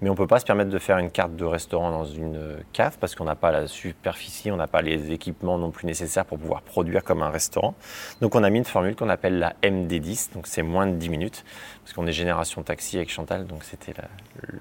mais 0.00 0.08
on 0.08 0.14
peut 0.14 0.28
pas 0.28 0.38
se 0.38 0.44
permettre 0.44 0.70
de 0.70 0.78
faire 0.78 0.98
une 0.98 1.10
carte 1.10 1.34
de 1.34 1.44
restaurant 1.44 1.90
dans 1.90 2.04
une 2.04 2.36
euh, 2.36 2.56
cave 2.72 2.96
parce 3.00 3.16
qu'on 3.16 3.24
n'a 3.24 3.34
pas 3.34 3.50
la 3.50 3.66
superficie, 3.66 4.52
on 4.52 4.56
n'a 4.56 4.68
pas 4.68 4.82
les 4.82 5.10
équipements 5.10 5.58
non 5.58 5.72
plus 5.72 5.86
nécessaires 5.86 6.24
pour 6.24 6.38
pouvoir 6.38 6.62
produire 6.62 7.02
comme 7.02 7.22
un 7.22 7.30
restaurant. 7.30 7.74
Donc 8.20 8.36
on 8.36 8.44
a 8.44 8.50
mis 8.50 8.58
une 8.58 8.64
formule 8.64 8.94
qu'on 8.94 9.08
appelle 9.08 9.40
la 9.40 9.54
MD10, 9.64 10.32
donc 10.32 10.46
c'est 10.46 10.62
moins 10.62 10.86
de 10.86 10.92
10 10.92 11.08
minutes 11.08 11.44
parce 11.82 11.92
qu'on 11.92 12.06
est 12.06 12.12
génération 12.12 12.62
taxi 12.62 12.96
avec 12.96 13.10
Chantal, 13.10 13.46
donc 13.46 13.64
c'était 13.64 13.94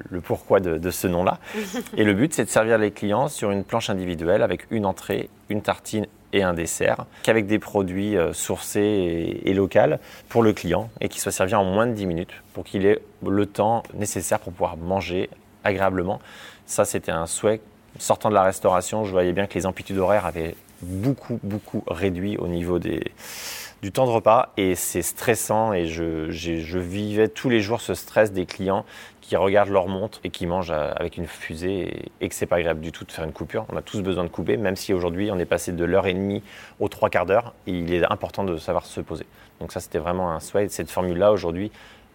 le 0.10 0.22
pourquoi 0.22 0.60
de, 0.60 0.80
de 0.80 0.90
ce 0.90 1.08
nom-là. 1.08 1.38
Et 1.98 2.04
le 2.04 2.14
but 2.14 2.34
c'est 2.34 2.46
de 2.46 2.50
servir 2.50 2.80
les 2.80 2.90
clients 2.90 3.28
sur 3.28 3.52
une 3.52 3.64
planche 3.64 3.92
individuelle 3.92 4.42
avec 4.42 4.66
une 4.72 4.86
entrée, 4.88 5.30
une 5.50 5.62
tartine 5.62 6.08
et 6.34 6.44
un 6.44 6.54
dessert, 6.54 7.06
qu'avec 7.24 7.48
des 7.48 7.60
produits 7.60 8.18
euh, 8.18 8.34
sourcés 8.34 9.42
et, 9.44 9.54
locaux 9.54 9.98
pour 10.30 10.44
le 10.44 10.54
client 10.54 10.90
et 11.02 11.10
qui 11.10 11.20
soit 11.20 11.32
servi 11.32 11.56
en 11.56 11.64
moins 11.64 11.88
de 11.88 11.94
10 11.94 12.06
minutes 12.06 12.32
pour 12.54 12.64
qu'il 12.64 12.86
ait 12.86 13.00
le 13.26 13.46
temps 13.46 13.84
nécessaire 13.94 14.40
pour 14.40 14.54
pouvoir 14.54 14.78
manger 14.78 15.30
agréablement. 15.64 16.20
Ça, 16.66 16.86
c'était 16.86 17.12
un 17.12 17.28
souhait. 17.28 17.62
Sortant 18.00 18.30
de 18.30 18.34
la 18.34 18.44
restauration, 18.44 19.04
je 19.04 19.12
voyais 19.12 19.34
bien 19.34 19.48
que 19.48 19.56
les 19.56 19.66
amplitudes 19.66 19.98
horaires 19.98 20.26
avaient 20.26 20.56
beaucoup, 20.82 21.40
beaucoup 21.44 21.84
réduit 21.88 22.38
au 22.38 22.48
niveau 22.48 22.80
des, 22.80 23.12
du 23.82 23.92
temps 23.92 24.06
de 24.06 24.12
repas 24.12 24.54
et 24.58 24.76
c'est 24.76 25.02
stressant 25.02 25.74
et 25.74 25.88
je, 25.88 26.30
je 26.30 26.80
vivais 26.80 27.28
tous 27.28 27.50
les 27.50 27.62
jours 27.62 27.82
ce 27.82 27.94
stress 27.94 28.32
des 28.32 28.46
clients 28.46 28.86
qui 29.28 29.36
regardent 29.36 29.70
leur 29.70 29.90
montre 29.90 30.22
et 30.24 30.30
qui 30.30 30.48
mangent 30.48 30.72
euh, 30.72 30.94
avec 30.96 31.18
une 31.18 31.28
fusée 31.28 32.10
et, 32.22 32.30
que 32.30 32.34
c'est 32.34 32.46
pas 32.46 32.56
agréable 32.56 32.80
du 32.80 32.94
tout 32.94 33.04
de 33.04 33.12
faire 33.12 33.26
une 33.26 33.34
coupure. 33.34 33.66
On 33.70 33.76
a 33.76 33.82
tous 33.82 34.02
besoin 34.02 34.24
de 34.24 34.30
couper, 34.30 34.56
même 34.56 34.78
si 34.78 34.94
aujourd'hui 34.94 35.30
on 35.32 35.38
est 35.38 35.46
passé 35.46 35.74
de 35.74 35.84
l'heure 35.84 36.08
et 36.08 36.14
demie 36.14 36.42
aux 36.80 36.88
trois 36.88 37.10
quarts 37.10 37.26
d'heure, 37.26 37.54
il 37.66 37.94
est 37.94 38.10
important 38.10 38.46
de 38.46 38.56
savoir 38.56 38.86
se 38.86 39.02
poser. 39.02 39.26
Donc 39.60 39.74
ça 39.74 39.82
c'était 39.82 40.00
vraiment 40.00 40.32
un 40.32 40.40
souhait. 40.40 40.70
Cette 40.70 40.90
formule-là 40.90 41.34
aujourd'hui 41.34 41.72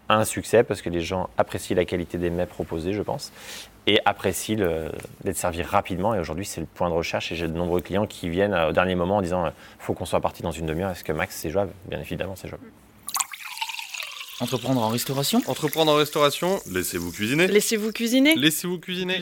a 0.09 0.17
un 0.17 0.25
succès 0.25 0.65
parce 0.65 0.81
que 0.81 0.89
les 0.89 1.03
gens 1.03 1.29
apprécient 1.37 1.77
la 1.77 1.85
qualité 1.85 2.17
des 2.17 2.31
mets 2.31 2.47
proposés, 2.47 2.95
je 2.95 3.03
pense, 3.03 3.31
et 3.87 4.01
apprécient 4.07 4.57
d'être 5.23 5.37
servis 5.37 5.63
rapidement. 5.63 6.15
Et 6.15 6.19
aujourd'hui 6.19 6.47
c'est 6.47 6.63
le 6.63 6.67
point 6.67 6.89
de 6.89 6.95
recherche 6.95 7.31
et 7.31 7.37
j'ai 7.37 7.47
de 7.47 7.53
nombreux 7.53 7.83
clients 7.83 8.07
qui 8.07 8.31
viennent 8.31 8.55
euh, 8.55 8.71
au 8.71 8.73
dernier 8.73 8.95
moment 8.95 9.19
en 9.19 9.23
disant 9.23 9.45
euh, 9.45 9.51
faut 9.79 9.93
qu'on 9.93 10.07
soit 10.07 10.21
parti 10.21 10.43
dans 10.43 10.51
une 10.51 10.65
demi-heure. 10.65 10.91
Est-ce 10.91 11.05
que 11.05 11.13
Max 11.13 11.37
c'est 11.37 11.51
jouable? 11.51 11.73
Bien 11.85 12.01
évidemment 12.01 12.37
c'est 12.37 12.49
jouable. 12.49 12.65
Entreprendre 14.43 14.83
en 14.83 14.89
restauration 14.89 15.41
Entreprendre 15.47 15.93
en 15.93 15.95
restauration, 15.95 16.59
laissez-vous 16.69 17.13
cuisiner. 17.13 17.47
Laissez-vous 17.47 17.93
cuisiner. 17.93 18.35
Laissez-vous 18.35 18.79
cuisiner. 18.81 19.21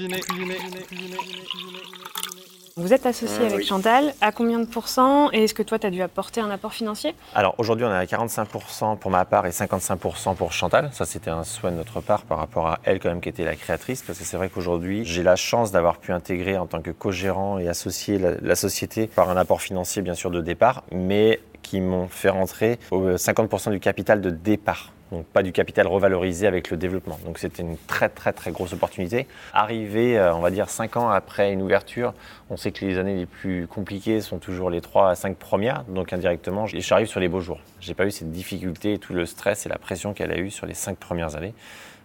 Vous 2.76 2.94
êtes 2.94 3.04
associé 3.04 3.36
Euh, 3.42 3.46
avec 3.48 3.58
oui. 3.58 3.66
Chantal. 3.66 4.14
À 4.22 4.32
combien 4.32 4.58
de 4.58 4.64
pourcents 4.64 5.30
Et 5.32 5.44
est-ce 5.44 5.52
que 5.52 5.62
toi, 5.62 5.78
tu 5.78 5.86
as 5.86 5.90
dû 5.90 6.00
apporter 6.00 6.40
un 6.40 6.48
apport 6.50 6.72
financier? 6.72 7.14
Alors 7.34 7.54
aujourd'hui, 7.58 7.84
on 7.84 7.90
est 7.90 7.96
à 7.96 8.04
45% 8.06 8.96
pour 8.96 9.10
ma 9.10 9.26
part 9.26 9.44
et 9.46 9.50
55% 9.50 10.34
pour 10.36 10.52
Chantal. 10.52 10.88
Ça, 10.94 11.04
c'était 11.04 11.28
un 11.28 11.44
souhait 11.44 11.70
de 11.72 11.76
notre 11.76 12.00
part 12.00 12.22
par 12.22 12.38
rapport 12.38 12.68
à 12.68 12.78
elle, 12.84 12.98
quand 12.98 13.10
même, 13.10 13.20
qui 13.20 13.28
était 13.28 13.44
la 13.44 13.56
créatrice. 13.56 14.00
Parce 14.00 14.18
que 14.18 14.24
c'est 14.24 14.38
vrai 14.38 14.48
qu'aujourd'hui, 14.48 15.04
j'ai 15.04 15.22
la 15.22 15.36
chance 15.36 15.70
d'avoir 15.70 15.98
pu 15.98 16.12
intégrer 16.12 16.56
en 16.56 16.66
tant 16.66 16.80
que 16.80 16.90
co-gérant 16.92 17.58
et 17.58 17.68
associé 17.68 18.18
la, 18.18 18.30
la 18.40 18.54
société 18.56 19.06
par 19.06 19.28
un 19.28 19.36
apport 19.36 19.60
financier, 19.60 20.00
bien 20.00 20.14
sûr, 20.14 20.30
de 20.30 20.40
départ, 20.40 20.82
mais 20.92 21.40
qui 21.60 21.82
m'ont 21.82 22.08
fait 22.08 22.30
rentrer 22.30 22.78
au 22.90 23.10
50% 23.10 23.70
du 23.70 23.80
capital 23.80 24.22
de 24.22 24.30
départ. 24.30 24.92
Donc 25.12 25.26
pas 25.26 25.42
du 25.42 25.52
capital 25.52 25.86
revalorisé 25.86 26.46
avec 26.46 26.70
le 26.70 26.76
développement. 26.76 27.18
Donc 27.24 27.38
c'était 27.38 27.62
une 27.62 27.76
très 27.86 28.08
très 28.08 28.32
très 28.32 28.52
grosse 28.52 28.72
opportunité. 28.72 29.26
Arrivé, 29.52 30.18
euh, 30.18 30.34
on 30.34 30.40
va 30.40 30.50
dire 30.50 30.70
5 30.70 30.96
ans 30.96 31.10
après 31.10 31.52
une 31.52 31.62
ouverture, 31.62 32.14
on 32.48 32.56
sait 32.56 32.70
que 32.70 32.84
les 32.84 32.98
années 32.98 33.16
les 33.16 33.26
plus 33.26 33.66
compliquées 33.66 34.20
sont 34.20 34.38
toujours 34.38 34.70
les 34.70 34.80
3 34.80 35.10
à 35.10 35.14
5 35.14 35.36
premières. 35.36 35.84
Donc 35.84 36.12
indirectement, 36.12 36.66
je 36.66 36.78
j'arrive 36.78 37.06
sur 37.06 37.20
les 37.20 37.28
beaux 37.28 37.40
jours. 37.40 37.60
J'ai 37.80 37.94
pas 37.94 38.06
eu 38.06 38.10
cette 38.10 38.30
difficulté, 38.30 38.98
tout 38.98 39.12
le 39.12 39.26
stress 39.26 39.66
et 39.66 39.68
la 39.68 39.78
pression 39.78 40.12
qu'elle 40.12 40.32
a 40.32 40.38
eu 40.38 40.50
sur 40.50 40.66
les 40.66 40.74
5 40.74 40.96
premières 40.96 41.36
années. 41.36 41.54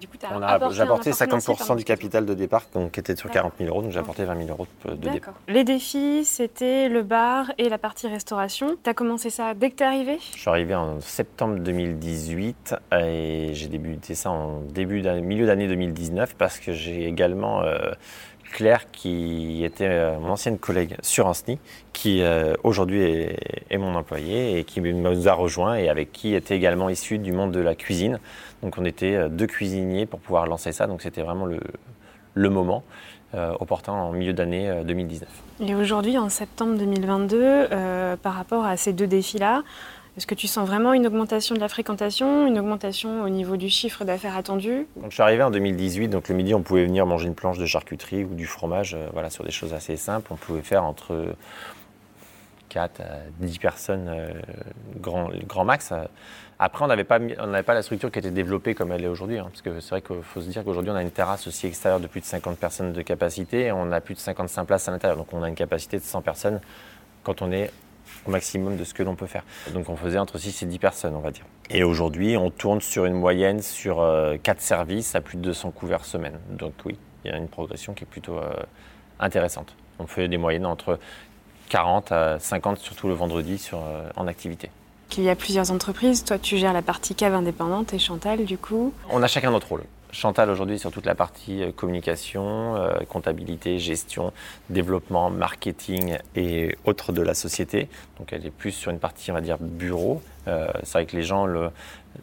Du 0.02 0.08
coup, 0.08 0.18
On 0.32 0.42
a- 0.42 0.70
J'ai 0.72 0.82
apporté 0.82 1.12
50% 1.12 1.76
du 1.76 1.84
capital 1.84 2.26
de 2.26 2.34
départ, 2.34 2.64
donc, 2.74 2.92
qui 2.92 3.00
était 3.00 3.16
sur 3.16 3.30
D'accord. 3.30 3.52
40 3.52 3.54
000 3.60 3.70
euros. 3.70 3.82
Donc 3.82 3.92
j'ai 3.92 4.00
apporté 4.00 4.26
20 4.26 4.36
000 4.38 4.50
euros 4.50 4.68
de, 4.86 4.94
départ. 4.96 5.34
Les 5.48 5.64
défis, 5.64 6.26
c'était 6.26 6.90
le 6.90 7.02
bar 7.04 7.52
et 7.58 7.70
la 7.70 7.78
partie 7.78 8.08
restauration. 8.08 8.76
Tu 8.84 8.90
as 8.90 8.94
commencé 8.94 9.30
ça 9.30 9.54
dès 9.54 9.70
que 9.70 9.76
tu 9.78 9.84
es 9.84 9.86
arrivé? 9.86 10.18
Je 10.34 10.40
suis 10.40 10.50
arrivé 10.50 10.76
en 10.76 11.00
septembre 11.00 11.60
2018 11.60 12.76
et 13.00 13.50
j'ai 13.54 13.68
débuté 13.68 14.16
ça 14.16 14.32
en 14.32 14.62
début 14.62 15.02
d'année- 15.02 15.22
milieu 15.22 15.46
d'année 15.46 15.68
2019 15.68 16.36
parce 16.36 16.60
que 16.60 16.74
j'ai 16.74 17.06
également 17.08 17.62
euh, 17.64 17.92
Claire 18.56 18.90
qui 18.92 19.66
était 19.66 19.90
euh, 19.90 20.18
mon 20.18 20.30
ancienne 20.30 20.58
collègue 20.58 20.96
sur 21.02 21.28
Ansny 21.28 21.60
qui 21.92 22.22
euh, 22.22 22.54
aujourd'hui 22.64 23.02
est, 23.02 23.78
mon 23.78 23.96
employé 23.96 24.58
et 24.58 24.64
qui 24.64 24.80
nous 24.80 25.28
a 25.28 25.34
rejoint 25.34 25.76
et 25.76 25.90
avec 25.90 26.14
qui 26.14 26.34
était 26.34 26.56
également 26.56 26.88
issu 26.88 27.18
du 27.18 27.34
monde 27.34 27.52
de 27.52 27.60
la 27.60 27.76
cuisine. 27.76 28.18
Donc 28.64 28.78
on 28.78 28.86
était 28.86 29.16
euh, 29.16 29.28
deux 29.28 29.48
cuisiniers 29.48 30.06
pour 30.06 30.22
pouvoir 30.22 30.48
lancer 30.48 30.72
ça 30.72 30.88
donc 30.88 31.02
c'était 31.02 31.22
vraiment 31.22 31.46
le, 31.46 31.60
le 32.34 32.50
moment 32.50 32.84
opportun 33.60 33.92
en 33.92 34.12
milieu 34.14 34.34
d'année 34.34 34.70
euh, 34.70 34.84
2019. 34.84 35.28
Et 35.62 35.76
aujourd'hui, 35.76 36.18
en 36.18 36.30
septembre 36.30 36.78
2022, 36.78 37.38
euh, 37.42 38.16
par 38.16 38.34
rapport 38.34 38.66
à 38.66 38.78
ces 38.78 38.94
deux 38.94 39.08
défis-là, 39.08 39.64
est-ce 40.18 40.28
que 40.28 40.36
tu 40.36 40.48
sens 40.48 40.66
vraiment 40.66 40.94
une 40.94 41.06
augmentation 41.08 41.56
de 41.56 41.60
la 41.60 41.68
fréquentation, 41.68 42.48
une 42.48 42.58
augmentation 42.58 43.24
au 43.24 43.30
niveau 43.30 43.58
du 43.58 43.70
chiffre 43.70 44.06
d'affaires 44.06 44.38
attendu? 44.38 44.88
Je 45.10 45.14
suis 45.14 45.22
arrivé 45.22 45.44
en 45.44 45.52
2018, 45.52 46.08
donc 46.08 46.30
le 46.30 46.36
midi, 46.36 46.54
on 46.54 46.62
pouvait 46.62 46.86
venir 46.86 47.06
manger 47.06 47.28
une 47.28 47.36
planche 47.36 47.58
de 47.58 47.66
charcuterie 47.66 48.24
ou 48.24 48.34
du 48.34 48.46
fromage, 48.46 48.94
euh, 48.94 49.08
voilà, 49.12 49.30
sur 49.30 49.44
des 49.44 49.52
choses 49.52 49.74
assez 49.74 49.98
simples. 49.98 50.28
On 50.32 50.38
pouvait 50.38 50.62
faire 50.62 50.86
entre 50.86 51.36
4 52.70 53.02
à 53.02 53.06
10 53.40 53.60
personnes, 53.60 54.08
euh, 54.08 54.32
grand, 55.02 55.32
grand 55.48 55.66
max. 55.66 55.92
Après, 56.60 56.86
on 56.86 56.88
n'avait 56.88 57.04
pas, 57.04 57.20
pas 57.20 57.74
la 57.74 57.82
structure 57.82 58.10
qui 58.10 58.20
était 58.20 58.32
développée 58.32 58.74
comme 58.74 58.94
elle 58.94 59.04
est 59.04 59.10
aujourd'hui. 59.10 59.38
hein, 59.40 59.48
parce 59.50 59.62
que 59.62 59.82
c'est 59.82 59.90
vrai 59.90 60.02
qu'il 60.02 60.24
faut 60.24 60.40
se 60.40 60.48
dire 60.48 60.64
qu'aujourd'hui, 60.64 60.92
on 60.92 60.96
a 60.96 61.02
une 61.02 61.12
terrasse 61.12 61.46
aussi 61.48 61.68
extérieure 61.68 62.00
de 62.00 62.08
plus 62.08 62.22
de 62.22 62.26
50 62.26 62.58
personnes 62.58 62.94
de 62.94 63.02
capacité 63.02 63.66
et 63.66 63.72
on 63.74 63.92
a 63.92 64.00
plus 64.00 64.14
de 64.14 64.20
55 64.20 64.64
places 64.64 64.88
à 64.88 64.92
l'intérieur. 64.92 65.18
Donc 65.18 65.28
on 65.34 65.44
a 65.44 65.50
une 65.50 65.56
capacité 65.56 65.98
de 65.98 66.04
100 66.04 66.22
personnes 66.22 66.62
quand 67.24 67.42
on 67.42 67.52
est 67.52 67.72
au 68.26 68.32
maximum 68.32 68.78
de 68.78 68.84
ce 68.84 68.94
que 68.94 69.04
l'on 69.04 69.16
peut 69.16 69.28
faire. 69.28 69.44
Donc 69.74 69.90
on 69.90 69.96
faisait 69.96 70.18
entre 70.18 70.38
6 70.38 70.64
et 70.64 70.66
10 70.66 70.80
personnes, 70.80 71.16
on 71.16 71.20
va 71.20 71.32
dire. 71.32 71.46
Et 71.70 71.84
aujourd'hui, 71.84 72.38
on 72.38 72.50
tourne 72.50 72.82
sur 72.82 73.06
une 73.06 73.14
moyenne 73.14 73.62
sur 73.62 74.04
4 74.44 74.62
services 74.62 75.16
à 75.16 75.22
plus 75.22 75.38
de 75.38 75.44
200 75.44 75.72
couverts 75.72 76.06
semaine. 76.06 76.40
Donc 76.50 76.74
oui, 76.86 76.98
il 77.26 77.32
y 77.32 77.34
a 77.34 77.38
une 77.38 77.48
progression 77.48 77.94
qui 77.94 78.04
est 78.04 78.08
plutôt 78.08 78.38
euh, 78.38 78.54
intéressante. 79.20 79.76
On 80.00 80.08
fait 80.08 80.28
des 80.28 80.38
moyennes 80.38 80.66
entre 80.66 81.00
40 81.70 82.12
à 82.12 82.40
50, 82.40 82.78
surtout 82.78 83.08
le 83.08 83.16
vendredi, 83.16 83.58
sur, 83.58 83.80
euh, 83.80 84.08
en 84.16 84.28
activité. 84.28 84.70
Qu'il 85.10 85.24
y 85.24 85.30
a 85.30 85.36
plusieurs 85.36 85.72
entreprises. 85.72 86.24
Toi, 86.24 86.38
tu 86.38 86.58
gères 86.58 86.74
la 86.74 86.82
partie 86.82 87.16
cave 87.16 87.34
indépendante 87.34 87.94
et 87.94 88.00
Chantal, 88.00 88.46
du 88.46 88.58
coup. 88.58 88.94
On 89.10 89.24
a 89.24 89.28
chacun 89.28 89.52
notre 89.52 89.70
rôle. 89.70 89.84
Chantal 90.12 90.50
aujourd'hui 90.50 90.80
sur 90.80 90.92
toute 90.92 91.06
la 91.06 91.16
partie 91.16 91.64
euh, 91.64 91.72
communication, 91.72 92.76
euh, 92.76 93.00
comptabilité, 93.10 93.80
gestion, 93.80 94.32
développement, 94.70 95.30
marketing 95.30 96.18
et 96.36 96.78
autres 96.86 97.12
de 97.12 97.22
la 97.22 97.34
société. 97.34 97.90
Donc 98.18 98.32
elle 98.32 98.46
est 98.46 98.52
plus 98.52 98.72
sur 98.72 98.92
une 98.92 99.00
partie, 99.00 99.32
on 99.32 99.34
va 99.34 99.42
dire, 99.42 99.58
bureau. 99.60 100.22
Euh, 100.48 100.68
c'est 100.84 100.94
vrai 100.94 101.06
que 101.06 101.16
les 101.16 101.24
gens 101.24 101.46
le, 101.46 101.70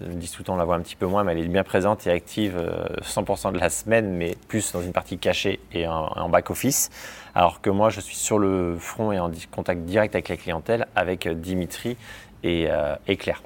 disent 0.00 0.30
tout 0.30 0.40
le 0.40 0.44
temps, 0.44 0.54
on 0.54 0.56
la 0.56 0.64
voit 0.64 0.76
un 0.76 0.80
petit 0.80 0.96
peu 0.96 1.06
moins, 1.06 1.24
mais 1.24 1.32
elle 1.32 1.44
est 1.44 1.48
bien 1.48 1.64
présente 1.64 2.06
et 2.06 2.10
active 2.10 2.56
euh, 2.56 2.86
100% 3.02 3.52
de 3.52 3.58
la 3.58 3.68
semaine, 3.68 4.10
mais 4.16 4.36
plus 4.48 4.72
dans 4.72 4.80
une 4.80 4.92
partie 4.92 5.18
cachée 5.18 5.60
et 5.72 5.86
en, 5.86 6.28
back-office. 6.28 6.90
Alors 7.34 7.60
que 7.60 7.70
moi, 7.70 7.90
je 7.90 8.00
suis 8.00 8.16
sur 8.16 8.38
le 8.38 8.76
front 8.78 9.12
et 9.12 9.18
en 9.18 9.30
contact 9.50 9.82
direct 9.82 10.14
avec 10.14 10.28
la 10.28 10.36
clientèle, 10.36 10.86
avec 10.94 11.28
Dimitri 11.28 11.96
et, 12.42 12.68
et 13.06 13.16
Claire. 13.16 13.42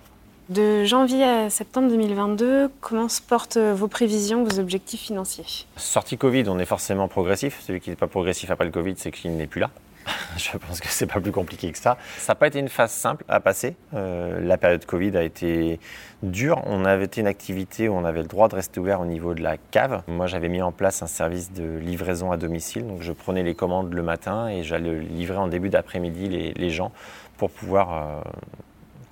De 0.48 0.84
janvier 0.84 1.24
à 1.24 1.50
septembre 1.50 1.88
2022, 1.88 2.70
comment 2.80 3.08
se 3.08 3.20
portent 3.20 3.56
vos 3.56 3.88
prévisions, 3.88 4.44
vos 4.44 4.60
objectifs 4.60 5.00
financiers? 5.00 5.66
Sortie 5.76 6.16
Covid, 6.16 6.44
on 6.48 6.60
est 6.60 6.66
forcément 6.66 7.08
progressif. 7.08 7.60
Celui 7.66 7.80
qui 7.80 7.90
n'est 7.90 7.96
pas 7.96 8.06
progressif 8.06 8.48
après 8.52 8.64
le 8.64 8.70
Covid, 8.70 8.94
c'est 8.96 9.10
qu'il 9.10 9.36
n'est 9.36 9.48
plus 9.48 9.60
là. 9.60 9.70
Je 10.36 10.56
pense 10.56 10.80
que 10.80 10.86
c'est 10.88 11.06
pas 11.06 11.20
plus 11.20 11.32
compliqué 11.32 11.72
que 11.72 11.78
ça. 11.78 11.96
Ça 12.18 12.32
n'a 12.32 12.36
pas 12.36 12.46
été 12.46 12.60
une 12.60 12.68
phase 12.68 12.92
simple 12.92 13.24
à 13.28 13.40
passer. 13.40 13.74
Euh, 13.94 14.38
la 14.40 14.56
période 14.56 14.84
Covid 14.84 15.16
a 15.16 15.24
été 15.24 15.80
dure. 16.22 16.62
On 16.66 16.84
avait 16.84 17.06
été 17.06 17.20
une 17.20 17.26
activité 17.26 17.88
où 17.88 17.94
on 17.94 18.04
avait 18.04 18.22
le 18.22 18.28
droit 18.28 18.46
de 18.48 18.54
rester 18.54 18.78
ouvert 18.78 19.00
au 19.00 19.06
niveau 19.06 19.34
de 19.34 19.42
la 19.42 19.56
cave. 19.56 20.02
Moi, 20.06 20.28
j'avais 20.28 20.48
mis 20.48 20.62
en 20.62 20.70
place 20.70 21.02
un 21.02 21.08
service 21.08 21.52
de 21.52 21.78
livraison 21.78 22.30
à 22.30 22.36
domicile. 22.36 22.86
Donc, 22.86 23.02
je 23.02 23.12
prenais 23.12 23.42
les 23.42 23.54
commandes 23.54 23.92
le 23.92 24.02
matin 24.02 24.48
et 24.48 24.62
j'allais 24.62 25.00
livrer 25.00 25.38
en 25.38 25.48
début 25.48 25.70
d'après-midi 25.70 26.28
les, 26.28 26.52
les 26.52 26.70
gens 26.70 26.92
pour 27.36 27.50
pouvoir 27.50 27.92
euh, 27.92 28.20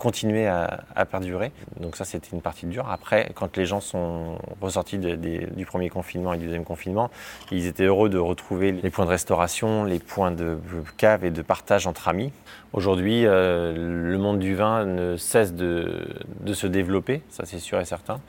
continuer 0.04 0.46
à, 0.46 1.06
perdurer. 1.10 1.50
Donc 1.80 1.96
ça, 1.96 2.04
c'était 2.04 2.28
une 2.32 2.42
partie 2.42 2.66
dure. 2.66 2.90
Après, 2.90 3.30
quand 3.34 3.56
les 3.56 3.64
gens 3.64 3.80
sont 3.80 4.36
ressortis 4.60 4.98
du 4.98 5.64
premier 5.64 5.88
confinement 5.88 6.34
et 6.34 6.36
du 6.36 6.44
deuxième 6.44 6.64
confinement, 6.64 7.10
ils 7.50 7.64
étaient 7.66 7.84
heureux 7.84 8.10
de 8.10 8.18
retrouver 8.18 8.70
les 8.72 8.90
points 8.90 9.06
de 9.06 9.10
restauration, 9.10 9.84
les 9.84 9.98
points 9.98 10.30
de 10.30 10.58
cave 10.98 11.24
et 11.24 11.30
de 11.30 11.40
partage 11.40 11.86
entre 11.86 12.08
amis. 12.08 12.32
Aujourd'hui, 12.74 13.24
euh, 13.24 13.72
le 14.12 14.18
monde 14.18 14.40
du 14.40 14.54
vin 14.54 14.84
ne 14.84 15.16
cesse 15.16 15.54
de, 15.54 16.06
de 16.40 16.52
se 16.52 16.66
développer, 16.66 17.22
ça 17.30 17.46
c'est 17.46 17.58
sûr 17.58 17.80
et 17.80 17.86
certain. 17.86 18.20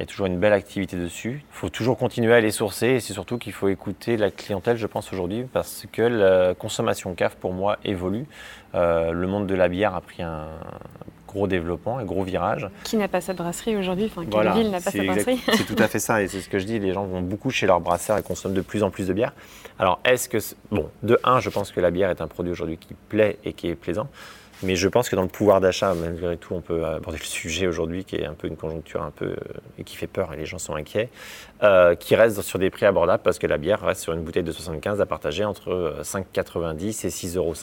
Il 0.00 0.04
y 0.04 0.04
a 0.04 0.06
toujours 0.06 0.24
une 0.24 0.38
belle 0.38 0.54
activité 0.54 0.96
dessus. 0.96 1.44
Il 1.46 1.54
faut 1.54 1.68
toujours 1.68 1.98
continuer 1.98 2.32
à 2.32 2.40
les 2.40 2.52
sourcer 2.52 2.86
et 2.86 3.00
c'est 3.00 3.12
surtout 3.12 3.36
qu'il 3.36 3.52
faut 3.52 3.68
écouter 3.68 4.16
la 4.16 4.30
clientèle, 4.30 4.78
je 4.78 4.86
pense, 4.86 5.12
aujourd'hui, 5.12 5.44
parce 5.52 5.84
que 5.92 6.00
la 6.00 6.54
consommation 6.54 7.14
cave, 7.14 7.36
pour 7.36 7.52
moi, 7.52 7.76
évolue. 7.84 8.24
Euh, 8.74 9.12
le 9.12 9.26
monde 9.26 9.46
de 9.46 9.54
la 9.54 9.68
bière 9.68 9.94
a 9.94 10.00
pris 10.00 10.22
un 10.22 10.48
gros 11.32 11.46
développement, 11.46 11.98
un 11.98 12.04
gros 12.04 12.22
virage. 12.22 12.68
Qui 12.84 12.96
n'a 12.96 13.08
pas 13.08 13.20
sa 13.20 13.32
brasserie 13.32 13.76
aujourd'hui 13.76 14.06
Enfin, 14.06 14.22
quelle 14.22 14.32
Voilà, 14.32 14.52
ville 14.52 14.70
n'a 14.70 14.80
pas 14.80 14.90
sa 14.90 15.02
brasserie 15.02 15.40
C'est 15.54 15.64
tout 15.64 15.80
à 15.82 15.88
fait 15.88 15.98
ça, 15.98 16.22
et 16.22 16.28
c'est 16.28 16.40
ce 16.40 16.48
que 16.48 16.58
je 16.58 16.66
dis. 16.66 16.78
Les 16.78 16.92
gens 16.92 17.04
vont 17.04 17.22
beaucoup 17.22 17.50
chez 17.50 17.66
leurs 17.66 17.80
brasseurs 17.80 18.18
et 18.18 18.22
consomment 18.22 18.54
de 18.54 18.60
plus 18.60 18.82
en 18.82 18.90
plus 18.90 19.06
de 19.06 19.12
bière. 19.12 19.32
Alors, 19.78 20.00
est-ce 20.04 20.28
que. 20.28 20.38
Bon, 20.70 20.88
de 21.02 21.18
un, 21.24 21.40
je 21.40 21.50
pense 21.50 21.72
que 21.72 21.80
la 21.80 21.90
bière 21.90 22.10
est 22.10 22.20
un 22.20 22.28
produit 22.28 22.52
aujourd'hui 22.52 22.76
qui 22.76 22.94
plaît 23.08 23.38
et 23.44 23.52
qui 23.52 23.68
est 23.68 23.74
plaisant. 23.74 24.08
Mais 24.62 24.76
je 24.76 24.88
pense 24.88 25.08
que 25.08 25.16
dans 25.16 25.22
le 25.22 25.28
pouvoir 25.28 25.60
d'achat, 25.60 25.94
malgré 25.94 26.36
tout, 26.36 26.54
on 26.54 26.60
peut 26.60 26.84
aborder 26.84 27.18
le 27.18 27.24
sujet 27.24 27.66
aujourd'hui 27.66 28.04
qui 28.04 28.16
est 28.16 28.26
un 28.26 28.34
peu 28.34 28.46
une 28.46 28.56
conjoncture 28.56 29.02
un 29.02 29.10
peu 29.10 29.26
euh, 29.26 29.36
et 29.78 29.84
qui 29.84 29.96
fait 29.96 30.06
peur 30.06 30.34
et 30.34 30.36
les 30.36 30.44
gens 30.44 30.58
sont 30.58 30.74
inquiets, 30.74 31.08
euh, 31.62 31.94
qui 31.94 32.14
reste 32.14 32.42
sur 32.42 32.58
des 32.58 32.68
prix 32.68 32.84
abordables 32.84 33.22
parce 33.22 33.38
que 33.38 33.46
la 33.46 33.56
bière 33.56 33.80
reste 33.80 34.02
sur 34.02 34.12
une 34.12 34.22
bouteille 34.22 34.42
de 34.42 34.52
75 34.52 35.00
à 35.00 35.06
partager 35.06 35.44
entre 35.44 35.70
euh, 35.70 36.02
5,90 36.02 37.06
et 37.06 37.08
6,50 37.08 37.36
euros. 37.38 37.54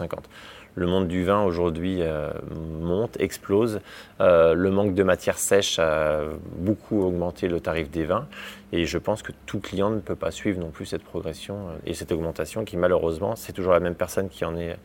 Le 0.78 0.86
monde 0.86 1.08
du 1.08 1.24
vin 1.24 1.42
aujourd'hui 1.42 2.04
euh, 2.04 2.30
monte, 2.52 3.20
explose. 3.20 3.80
Euh, 4.22 4.54
le 4.54 4.70
manque 4.70 4.94
de 4.94 5.02
matière 5.02 5.40
sèche 5.40 5.80
a 5.80 6.20
beaucoup 6.56 7.02
augmenté 7.02 7.48
le 7.48 7.60
tarif 7.60 7.90
des 7.90 8.06
vins. 8.06 8.28
Et 8.72 8.86
je 8.86 9.00
pense 9.00 9.24
que 9.24 9.32
tout 9.48 9.60
client 9.60 9.90
ne 9.90 10.00
peut 10.00 10.16
pas 10.16 10.30
suivre 10.30 10.60
non 10.60 10.70
plus 10.70 10.86
cette 10.86 11.04
progression 11.04 11.56
euh, 11.56 11.78
et 11.88 11.96
cette 11.96 12.12
augmentation 12.12 12.64
qui 12.64 12.78
malheureusement, 12.78 13.36
c'est 13.36 13.54
toujours 13.54 13.74
la 13.74 13.80
même 13.80 13.96
personne 13.96 14.30
qui 14.30 14.46
en 14.46 14.56
est 14.56 14.78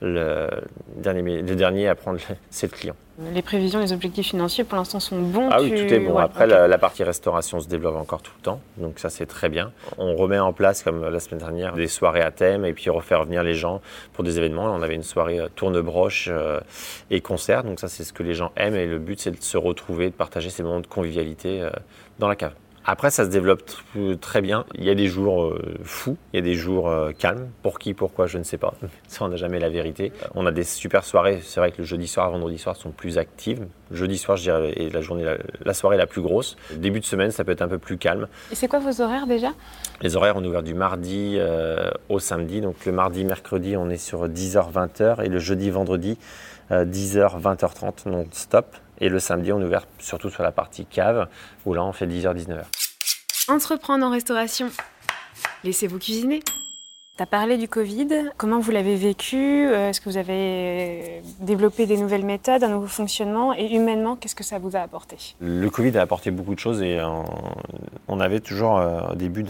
le 0.00 0.48
dernier, 0.96 1.42
le 1.42 1.56
dernier 1.56 1.88
à 1.88 1.94
prendre, 1.94 2.18
c'est 2.50 2.70
le 2.70 2.76
client. 2.76 2.94
Les 3.32 3.42
prévisions, 3.42 3.78
les 3.78 3.92
objectifs 3.92 4.26
financiers 4.26 4.64
pour 4.64 4.76
l'instant 4.76 4.98
sont 4.98 5.20
bons. 5.20 5.48
Ah 5.52 5.62
oui, 5.62 5.70
tout 5.70 5.94
est 5.94 6.00
bon. 6.00 6.14
ouais, 6.16 6.22
Après, 6.22 6.48
la 6.48 6.78
partie 6.78 7.04
restauration 7.04 7.60
se 7.60 7.68
développe 7.68 7.94
encore 7.94 8.22
tout 8.22 8.32
le 8.38 8.42
temps, 8.42 8.60
donc 8.76 8.98
ça 8.98 9.08
c'est 9.08 9.26
très 9.26 9.48
bien. 9.48 9.70
On 9.98 10.16
remet 10.16 10.40
en 10.40 10.52
place, 10.52 10.82
comme 10.82 11.08
la 11.08 11.20
semaine 11.20 11.38
dernière, 11.38 11.74
des 11.74 11.86
soirées 11.86 12.22
à 12.22 12.32
thème 12.32 12.64
et 12.64 12.72
puis 12.72 12.90
refaire 12.90 13.24
venir 13.24 13.44
les 13.44 13.54
gens 13.54 13.80
pour 14.14 14.24
des 14.24 14.38
événements. 14.38 14.64
On 14.64 14.82
avait 14.82 14.96
une 14.96 15.04
soirée 15.04 15.38
euh, 15.38 15.48
tourne-broche 15.54 16.28
euh, 16.28 16.58
et 17.10 17.20
concert, 17.20 17.62
donc 17.62 17.78
ça 17.78 17.86
c'est 17.86 18.02
ce 18.02 18.12
que 18.12 18.24
les 18.24 18.34
gens 18.34 18.50
aiment 18.56 18.74
et 18.74 18.86
le 18.86 18.98
but 18.98 19.20
c'est 19.20 19.30
de 19.30 19.40
se 19.40 19.56
retrouver, 19.56 20.06
de 20.06 20.14
partager 20.14 20.50
ces 20.50 20.64
moments 20.64 20.80
de 20.80 20.86
convivialité 20.88 21.62
euh, 21.62 21.70
dans 22.18 22.26
la 22.26 22.34
cave. 22.34 22.54
Après, 22.86 23.10
ça 23.10 23.24
se 23.24 23.30
développe 23.30 23.62
tr- 23.62 24.18
très 24.18 24.42
bien. 24.42 24.66
Il 24.74 24.84
y 24.84 24.90
a 24.90 24.94
des 24.94 25.08
jours 25.08 25.44
euh, 25.44 25.58
fous, 25.84 26.18
il 26.32 26.36
y 26.36 26.38
a 26.38 26.42
des 26.42 26.54
jours 26.54 26.90
euh, 26.90 27.12
calmes. 27.12 27.48
Pour 27.62 27.78
qui, 27.78 27.94
pourquoi, 27.94 28.26
je 28.26 28.36
ne 28.36 28.42
sais 28.42 28.58
pas. 28.58 28.74
Ça, 29.08 29.24
on 29.24 29.28
n'a 29.28 29.36
jamais 29.36 29.58
la 29.58 29.70
vérité. 29.70 30.12
On 30.34 30.44
a 30.44 30.50
des 30.52 30.64
super 30.64 31.02
soirées. 31.04 31.40
C'est 31.42 31.60
vrai 31.60 31.70
que 31.72 31.78
le 31.78 31.84
jeudi 31.84 32.06
soir, 32.06 32.30
vendredi 32.30 32.58
soir 32.58 32.76
sont 32.76 32.90
plus 32.90 33.16
actives. 33.16 33.66
Jeudi 33.90 34.18
soir, 34.18 34.36
je 34.36 34.42
dirais, 34.42 34.72
est 34.76 34.92
la 34.92 35.00
journée, 35.00 35.24
la, 35.24 35.36
la 35.64 35.72
soirée 35.72 35.96
la 35.96 36.06
plus 36.06 36.20
grosse. 36.20 36.56
Début 36.76 37.00
de 37.00 37.06
semaine, 37.06 37.30
ça 37.30 37.42
peut 37.44 37.52
être 37.52 37.62
un 37.62 37.68
peu 37.68 37.78
plus 37.78 37.96
calme. 37.96 38.28
Et 38.52 38.54
c'est 38.54 38.68
quoi 38.68 38.80
vos 38.80 39.00
horaires 39.00 39.26
déjà? 39.26 39.52
Les 40.02 40.14
horaires, 40.16 40.34
on 40.36 40.44
est 40.44 40.48
ouvert 40.48 40.62
du 40.62 40.74
mardi 40.74 41.36
euh, 41.38 41.90
au 42.10 42.18
samedi. 42.18 42.60
Donc 42.60 42.84
le 42.84 42.92
mardi, 42.92 43.24
mercredi, 43.24 43.76
on 43.78 43.88
est 43.88 43.96
sur 43.96 44.28
10h, 44.28 44.70
20h. 44.72 45.24
Et 45.24 45.28
le 45.30 45.38
jeudi, 45.38 45.70
vendredi, 45.70 46.18
euh, 46.70 46.84
10h, 46.84 47.40
20h30 47.40 48.10
non-stop. 48.10 48.66
Et 49.00 49.08
le 49.08 49.18
samedi, 49.18 49.52
on 49.52 49.60
est 49.60 49.64
ouvert 49.64 49.86
surtout 49.98 50.30
sur 50.30 50.42
la 50.42 50.52
partie 50.52 50.86
cave, 50.86 51.28
où 51.64 51.74
là, 51.74 51.84
on 51.84 51.92
fait 51.92 52.06
10h, 52.06 52.34
19h. 52.34 52.64
Entreprendre 53.48 54.06
en 54.06 54.10
restauration. 54.10 54.70
Laissez-vous 55.64 55.98
cuisiner. 55.98 56.42
T'as 57.16 57.26
parlé 57.26 57.58
du 57.58 57.68
Covid. 57.68 58.08
Comment 58.36 58.58
vous 58.58 58.72
l'avez 58.72 58.96
vécu? 58.96 59.36
Euh, 59.36 59.90
Est-ce 59.90 60.00
que 60.00 60.08
vous 60.08 60.16
avez 60.16 61.22
développé 61.38 61.86
des 61.86 61.96
nouvelles 61.96 62.24
méthodes, 62.24 62.64
un 62.64 62.68
nouveau 62.68 62.88
fonctionnement? 62.88 63.54
Et 63.54 63.72
humainement, 63.72 64.16
qu'est-ce 64.16 64.34
que 64.34 64.42
ça 64.42 64.58
vous 64.58 64.74
a 64.74 64.80
apporté? 64.80 65.16
Le 65.38 65.70
Covid 65.70 65.96
a 65.96 66.02
apporté 66.02 66.32
beaucoup 66.32 66.56
de 66.56 66.58
choses 66.58 66.82
et 66.82 66.98
euh, 66.98 67.06
on 68.08 68.18
avait 68.18 68.40
toujours 68.40 68.78
euh, 68.78 69.12
au 69.12 69.14
début 69.14 69.44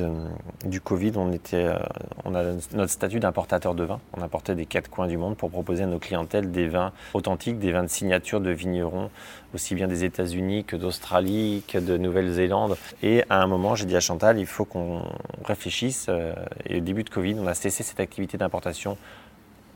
du 0.67 0.81
Covid, 0.83 1.13
on, 1.17 1.33
était, 1.33 1.65
euh, 1.65 1.79
on 2.27 2.35
a 2.35 2.43
notre 2.75 2.93
statut 2.93 3.19
d'importateur 3.19 3.75
de 3.75 3.85
vin. 3.85 3.99
On 4.15 4.21
importait 4.21 4.55
des 4.55 4.67
quatre 4.67 4.91
coins 4.91 5.07
du 5.07 5.17
monde 5.17 5.35
pour 5.35 5.51
proposer 5.51 5.85
à 5.85 5.87
nos 5.87 5.99
clientèles 5.99 6.53
des 6.53 6.69
vins 6.69 6.93
authentiques, 7.15 7.59
des 7.59 7.73
vins 7.73 7.85
de 7.85 7.89
signature 7.89 8.43
de 8.43 8.51
vignerons, 8.51 9.09
aussi 9.55 9.75
bien 9.75 9.87
des 9.87 10.05
États-Unis 10.05 10.65
que 10.65 10.77
d'Australie, 10.77 11.63
que 11.69 11.79
de 11.79 11.97
Nouvelle-Zélande. 11.97 12.77
Et 13.03 13.23
à 13.31 13.41
un 13.41 13.47
moment, 13.47 13.75
j'ai 13.75 13.87
dit 13.87 13.97
à 13.97 14.01
Chantal, 14.01 14.39
il 14.39 14.47
faut 14.47 14.65
qu'on 14.65 15.03
réfléchisse. 15.45 16.07
euh, 16.09 16.35
et 16.67 16.79
au 16.79 16.81
début 16.81 17.05
de 17.05 17.11
Covid, 17.11 17.37
on 17.39 17.47
a 17.47 17.55
cessé 17.55 17.83
cette 17.83 18.01
activité 18.01 18.37
d'importation 18.37 18.99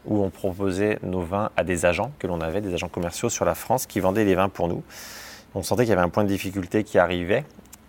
où 0.05 0.23
on 0.23 0.31
proposait 0.31 0.99
nos 1.03 1.21
vins 1.21 1.51
à 1.57 1.65
des 1.65 1.87
agents 1.87 2.13
que 2.19 2.27
l'on 2.27 2.41
avait, 2.41 2.61
des 2.61 2.75
agents 2.75 2.89
commerciaux 2.89 3.29
sur 3.29 3.45
la 3.45 3.55
France 3.55 3.87
qui 3.87 4.01
vendaient 4.01 4.25
les 4.25 4.35
vins 4.35 4.49
pour 4.49 4.69
nous. 4.69 4.83
On 5.55 5.63
sentait 5.63 5.85
qu'il 5.85 5.91
y 5.91 5.93
avait 5.93 6.03
un 6.03 6.09
point 6.09 6.25
de 6.25 6.29
difficulté 6.29 6.83
qui 6.85 6.99
arrivait 6.99 7.45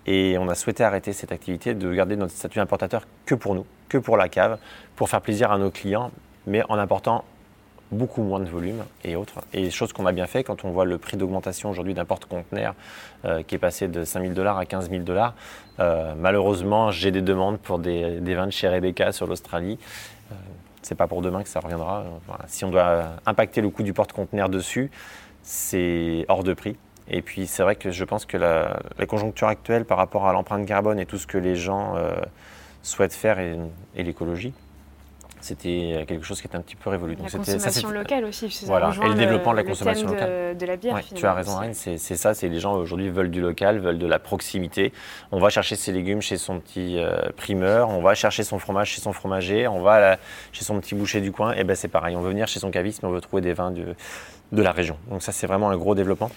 et 0.05 0.37
on 0.39 0.49
a 0.49 0.55
souhaité 0.55 0.83
arrêter 0.83 1.13
cette 1.13 1.31
activité 1.31 1.73
de 1.73 1.93
garder 1.93 2.15
notre 2.15 2.33
statut 2.33 2.59
importateur 2.59 3.05
que 3.25 3.35
pour 3.35 3.55
nous, 3.55 3.65
que 3.89 3.97
pour 3.97 4.17
la 4.17 4.29
cave, 4.29 4.57
pour 4.95 5.09
faire 5.09 5.21
plaisir 5.21 5.51
à 5.51 5.57
nos 5.57 5.71
clients, 5.71 6.11
mais 6.45 6.63
en 6.69 6.77
important 6.77 7.23
beaucoup 7.91 8.21
moins 8.21 8.39
de 8.39 8.49
volume 8.49 8.83
et 9.03 9.15
autres. 9.15 9.41
Et 9.53 9.69
chose 9.69 9.93
qu'on 9.93 10.05
a 10.05 10.11
bien 10.11 10.27
fait 10.27 10.43
quand 10.43 10.63
on 10.63 10.71
voit 10.71 10.85
le 10.85 10.97
prix 10.97 11.17
d'augmentation 11.17 11.69
aujourd'hui 11.69 11.93
d'un 11.93 12.05
porte-conteneur 12.05 12.75
euh, 13.25 13.41
qui 13.43 13.55
est 13.55 13.59
passé 13.59 13.87
de 13.87 14.03
5 14.03 14.21
000 14.21 14.33
dollars 14.33 14.57
à 14.57 14.65
15 14.65 14.89
000 14.89 15.03
dollars. 15.03 15.33
Euh, 15.79 16.13
malheureusement, 16.17 16.91
j'ai 16.91 17.11
des 17.11 17.21
demandes 17.21 17.57
pour 17.59 17.79
des, 17.79 18.19
vins 18.19 18.47
de 18.47 18.51
chez 18.51 18.67
Rebecca 18.67 19.11
sur 19.11 19.27
l'Australie. 19.27 19.79
Euh, 20.31 20.35
c'est 20.81 20.95
pas 20.95 21.07
pour 21.07 21.21
demain 21.21 21.43
que 21.43 21.49
ça 21.49 21.59
reviendra. 21.59 22.01
Euh. 22.01 22.33
Si 22.47 22.63
on 22.63 22.69
doit 22.69 23.05
impacter 23.25 23.61
le 23.61 23.69
coût 23.69 23.83
du 23.83 23.93
porte-conteneur 23.93 24.49
dessus, 24.49 24.91
c'est 25.41 26.25
hors 26.27 26.43
de 26.43 26.53
prix. 26.53 26.77
Et 27.09 27.23
puis 27.23 27.47
c'est 27.47 27.63
vrai 27.63 27.75
que 27.75 27.89
je 27.89 28.03
pense 28.03 28.25
que 28.25 28.37
la, 28.37 28.81
conjoncture 29.07 29.47
actuelle 29.47 29.83
par 29.83 29.97
rapport 29.97 30.27
à 30.27 30.33
l'empreinte 30.33 30.67
carbone 30.67 30.99
et 30.99 31.07
tout 31.07 31.17
ce 31.17 31.25
que 31.25 31.39
les 31.39 31.55
gens 31.55 31.95
souhaitent 32.83 33.15
faire 33.15 33.39
et 33.39 33.57
l'écologie, 34.03 34.53
c'était 35.41 36.05
quelque 36.07 36.25
chose 36.25 36.41
qui 36.41 36.47
était 36.47 36.55
un 36.57 36.61
petit 36.61 36.75
peu 36.75 36.89
révolu. 36.89 37.13
La 37.13 37.19
Donc 37.19 37.29
c'était- 37.29 37.43
ça, 37.45 37.53
consommation 37.53 37.87
c'était- 37.89 37.99
locale 37.99 38.25
aussi. 38.25 38.49
ça 38.51 38.65
Voilà. 38.67 38.91
Et 39.03 39.07
le 39.09 39.13
développement 39.15 39.51
de 39.51 39.57
la 39.57 39.63
consommation 39.63 40.07
de- 40.07 40.13
locale. 40.13 40.57
De, 40.57 40.65
la 40.65 40.75
bière. 40.77 40.95
Ouais, 40.95 41.03
tu 41.15 41.25
as 41.25 41.33
raison. 41.33 41.57
Anne, 41.57 41.73
c'est 41.73 41.97
ça, 41.97 42.33
c'est 42.33 42.49
les 42.49 42.59
gens 42.59 42.73
aujourd'hui 42.75 43.09
veulent 43.09 43.31
du 43.31 43.41
local, 43.41 43.79
veulent 43.79 43.97
de 43.99 44.07
la 44.07 44.19
proximité. 44.19 44.91
On 45.31 45.39
va 45.39 45.49
chercher 45.49 45.75
ses 45.75 45.91
légumes 45.91 46.21
chez 46.21 46.37
son 46.37 46.59
petit 46.59 46.97
euh, 46.97 47.29
primeur, 47.37 47.89
on 47.89 48.01
va 48.01 48.15
chercher 48.15 48.43
son 48.43 48.59
fromage 48.59 48.89
chez 48.89 49.01
son 49.01 49.13
fromager, 49.13 49.67
on 49.67 49.81
va 49.81 49.99
la- 49.99 50.17
chez 50.51 50.63
son 50.63 50.79
petit 50.79 50.95
boucher 50.95 51.21
du 51.21 51.31
coin, 51.31 51.53
et 51.53 51.63
ben 51.63 51.75
c'est 51.75 51.87
pareil, 51.87 52.15
on 52.15 52.21
veut 52.21 52.29
venir 52.29 52.47
chez 52.47 52.59
son 52.59 52.71
caviste, 52.71 53.03
mais 53.03 53.09
on 53.09 53.11
veut 53.11 53.21
trouver 53.21 53.41
des 53.41 53.53
vins 53.53 53.71
de, 53.71 53.95
de 54.51 54.61
la 54.61 54.71
région. 54.71 54.97
Donc 55.09 55.21
ça 55.21 55.31
c'est 55.31 55.47
vraiment 55.47 55.69
un 55.69 55.77
gros 55.77 55.95
développement. 55.95 56.31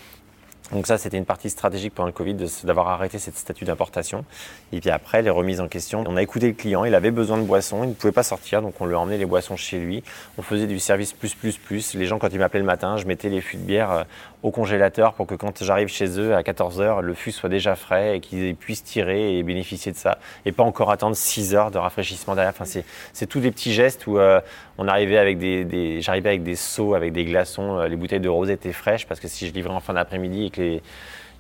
Donc 0.72 0.86
ça, 0.86 0.96
c'était 0.96 1.18
une 1.18 1.26
partie 1.26 1.50
stratégique 1.50 1.94
pendant 1.94 2.06
le 2.06 2.12
Covid 2.12 2.34
d'avoir 2.64 2.88
arrêté 2.88 3.18
cette 3.18 3.36
statut 3.36 3.64
d'importation. 3.66 4.24
Et 4.72 4.80
puis 4.80 4.88
après, 4.90 5.20
les 5.20 5.28
remises 5.28 5.60
en 5.60 5.68
question. 5.68 6.02
On 6.08 6.16
a 6.16 6.22
écouté 6.22 6.46
le 6.48 6.54
client, 6.54 6.84
il 6.84 6.94
avait 6.94 7.10
besoin 7.10 7.36
de 7.36 7.42
boissons, 7.42 7.84
il 7.84 7.90
ne 7.90 7.94
pouvait 7.94 8.12
pas 8.12 8.22
sortir, 8.22 8.62
donc 8.62 8.74
on 8.80 8.86
lui 8.86 8.94
a 8.94 8.98
emmené 8.98 9.18
les 9.18 9.26
boissons 9.26 9.56
chez 9.56 9.78
lui. 9.78 10.02
On 10.38 10.42
faisait 10.42 10.66
du 10.66 10.78
service 10.78 11.12
plus, 11.12 11.34
plus, 11.34 11.58
plus. 11.58 11.94
Les 11.94 12.06
gens, 12.06 12.18
quand 12.18 12.28
ils 12.32 12.38
m'appelaient 12.38 12.60
le 12.60 12.66
matin, 12.66 12.96
je 12.96 13.04
mettais 13.06 13.28
les 13.28 13.42
fûts 13.42 13.58
de 13.58 13.62
bière 13.64 13.90
euh, 13.90 14.04
au 14.42 14.50
congélateur 14.50 15.12
pour 15.12 15.26
que 15.26 15.34
quand 15.34 15.62
j'arrive 15.62 15.88
chez 15.88 16.18
eux 16.18 16.34
à 16.34 16.40
14h, 16.40 17.00
le 17.00 17.14
fût 17.14 17.32
soit 17.32 17.50
déjà 17.50 17.76
frais 17.76 18.16
et 18.16 18.20
qu'ils 18.20 18.56
puissent 18.56 18.82
tirer 18.82 19.36
et 19.38 19.42
bénéficier 19.42 19.92
de 19.92 19.96
ça. 19.98 20.18
Et 20.46 20.52
pas 20.52 20.62
encore 20.64 20.90
attendre 20.90 21.14
6 21.14 21.54
heures 21.54 21.70
de 21.70 21.78
rafraîchissement 21.78 22.34
derrière. 22.34 22.52
Enfin, 22.54 22.64
c'est- 22.64 22.84
c'est 23.12 23.26
tous 23.26 23.40
des 23.40 23.50
petits 23.50 23.72
gestes 23.74 24.06
où 24.06 24.18
euh, 24.18 24.40
on 24.78 24.88
arrivait 24.88 25.18
avec 25.18 25.38
des, 25.38 26.00
j'arrivais 26.00 26.30
avec 26.30 26.42
des 26.42 26.56
seaux, 26.56 26.94
avec 26.94 27.12
des 27.12 27.24
glaçons. 27.24 27.78
euh, 27.78 27.88
les 27.88 27.96
bouteilles 27.96 28.20
de 28.20 28.28
rosé 28.28 28.54
étaient 28.54 28.72
fraîches 28.72 29.06
parce 29.06 29.20
que 29.20 29.28
si 29.28 29.46
je 29.48 29.52
livrais 29.52 29.74
en 29.74 29.80
fin 29.80 29.94
d'après-midi 29.94 30.46
et 30.46 30.50
que 30.50 30.80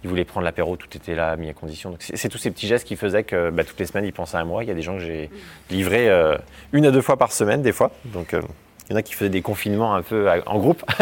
voulaient 0.04 0.24
prendre 0.24 0.44
l'apéro, 0.44 0.76
tout 0.76 0.88
était 0.96 1.14
là, 1.14 1.36
mis 1.36 1.48
à 1.48 1.52
condition. 1.52 1.96
C'est 2.00 2.28
tous 2.28 2.38
ces 2.38 2.50
petits 2.50 2.66
gestes 2.66 2.86
qui 2.86 2.96
faisaient 2.96 3.22
que 3.22 3.50
bah, 3.50 3.64
toutes 3.64 3.78
les 3.78 3.86
semaines, 3.86 4.04
ils 4.04 4.12
pensaient 4.12 4.36
à 4.36 4.44
moi. 4.44 4.64
Il 4.64 4.68
y 4.68 4.72
a 4.72 4.74
des 4.74 4.82
gens 4.82 4.94
que 4.94 5.02
j'ai 5.02 5.30
livrés 5.70 6.08
euh, 6.08 6.36
une 6.72 6.86
à 6.86 6.90
deux 6.90 7.00
fois 7.00 7.16
par 7.16 7.32
semaine, 7.32 7.62
des 7.62 7.72
fois. 7.72 7.92
Donc 8.06 8.34
euh, 8.34 8.42
il 8.88 8.92
y 8.92 8.94
en 8.94 8.98
a 8.98 9.02
qui 9.02 9.14
faisaient 9.14 9.30
des 9.30 9.42
confinements 9.42 9.94
un 9.94 10.02
peu 10.02 10.28
en 10.46 10.58
groupe. 10.58 10.82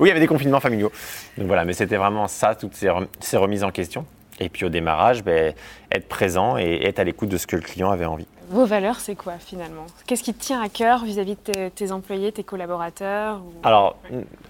oui, 0.00 0.06
il 0.06 0.08
y 0.08 0.10
avait 0.10 0.20
des 0.20 0.26
confinements 0.26 0.60
familiaux. 0.60 0.90
Donc 1.36 1.46
voilà, 1.46 1.64
mais 1.64 1.72
c'était 1.72 1.96
vraiment 1.96 2.26
ça, 2.26 2.54
toutes 2.54 2.74
ces 2.74 3.36
remises 3.36 3.62
en 3.62 3.70
question. 3.70 4.04
Et 4.40 4.48
puis 4.48 4.64
au 4.64 4.68
démarrage, 4.68 5.24
ben, 5.24 5.54
être 5.90 6.08
présent 6.08 6.58
et 6.58 6.84
être 6.84 6.98
à 6.98 7.04
l'écoute 7.04 7.28
de 7.28 7.36
ce 7.38 7.46
que 7.46 7.56
le 7.56 7.62
client 7.62 7.90
avait 7.90 8.04
envie. 8.04 8.26
Vos 8.50 8.64
valeurs, 8.64 9.00
c'est 9.00 9.14
quoi 9.14 9.34
finalement? 9.38 9.86
Qu'est-ce 10.06 10.22
qui 10.22 10.32
te 10.32 10.40
tient 10.40 10.62
à 10.62 10.68
cœur 10.68 11.04
vis-à-vis 11.04 11.36
de 11.46 11.68
tes, 11.68 11.92
employés, 11.92 12.32
tes 12.32 12.44
collaborateurs 12.44 13.42
Alors, 13.62 13.96